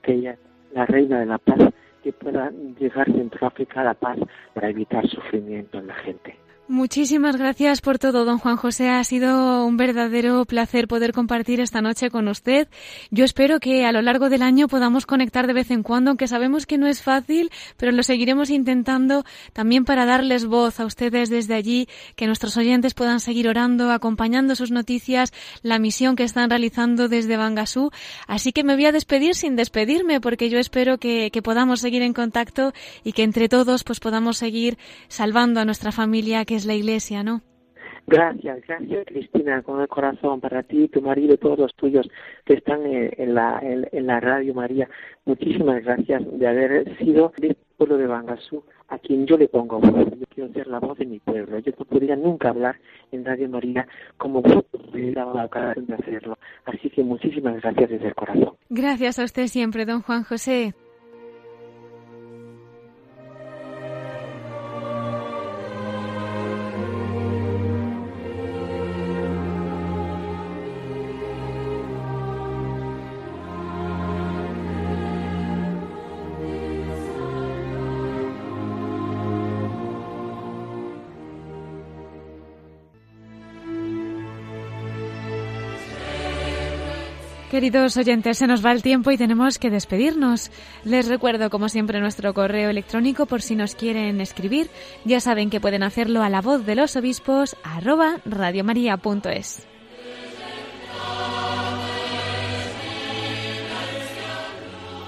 [0.03, 0.37] que ella,
[0.75, 1.59] la reina de la paz,
[2.05, 4.19] que pueda llegar dentro África a la paz
[4.53, 6.37] para evitar sufrimiento en la gente.
[6.67, 8.89] Muchísimas gracias por todo, don Juan José.
[8.89, 12.69] Ha sido un verdadero placer poder compartir esta noche con usted.
[13.11, 16.27] Yo espero que a lo largo del año podamos conectar de vez en cuando, aunque
[16.27, 21.29] sabemos que no es fácil, pero lo seguiremos intentando también para darles voz a ustedes
[21.29, 21.87] desde allí,
[22.17, 27.37] que nuestros oyentes puedan seguir orando, acompañando sus noticias, la misión que están realizando desde
[27.37, 27.91] Bangasú.
[28.27, 32.15] Así que me voy a despedir sin despedirme, porque yo espero que, podamos seguir en
[32.15, 32.73] contacto
[33.05, 37.23] y que entre todos pues podamos seguir salvando a nuestra familia que es la iglesia,
[37.23, 37.43] ¿no?
[38.07, 42.07] Gracias, gracias Cristina, con el corazón para ti, tu marido y todos los tuyos
[42.45, 44.89] que están en, en la, en, en, la radio María.
[45.25, 50.11] Muchísimas gracias de haber sido del pueblo de Bangasú, a quien yo le pongo voz.
[50.19, 51.59] Yo quiero ser la voz de mi pueblo.
[51.61, 52.77] Yo no podría nunca hablar
[53.11, 53.89] en Radio María
[54.19, 56.39] como dado la ocasión de hacerlo.
[56.67, 58.55] Así que muchísimas gracias desde el corazón.
[58.69, 60.75] Gracias a usted siempre, don Juan José.
[87.55, 90.51] Queridos oyentes, se nos va el tiempo y tenemos que despedirnos.
[90.83, 94.71] Les recuerdo, como siempre, nuestro correo electrónico por si nos quieren escribir.
[95.05, 99.69] Ya saben que pueden hacerlo a la voz de los obispos arroba radiomaria.es.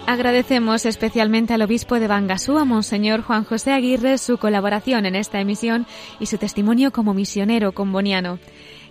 [0.07, 5.85] Agradecemos especialmente al obispo de Bangasú, Monseñor Juan José Aguirre, su colaboración en esta emisión
[6.21, 8.39] y su testimonio como misionero comboniano.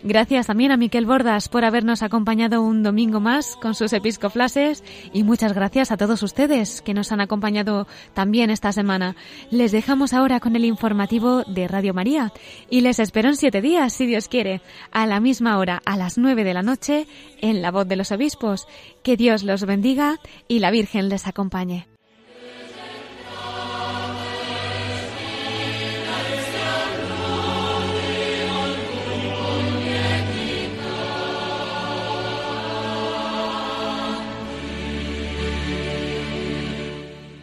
[0.07, 4.83] Gracias también a Miquel Bordas por habernos acompañado un domingo más con sus episcoflases
[5.13, 9.15] y muchas gracias a todos ustedes que nos han acompañado también esta semana.
[9.49, 12.31] Les dejamos ahora con el informativo de Radio María
[12.69, 16.19] y les espero en siete días, si Dios quiere, a la misma hora, a las
[16.19, 17.07] nueve de la noche,
[17.41, 18.67] en La Voz de los Obispos.
[19.01, 21.87] Que Dios los bendiga y la Virgen les acompañe.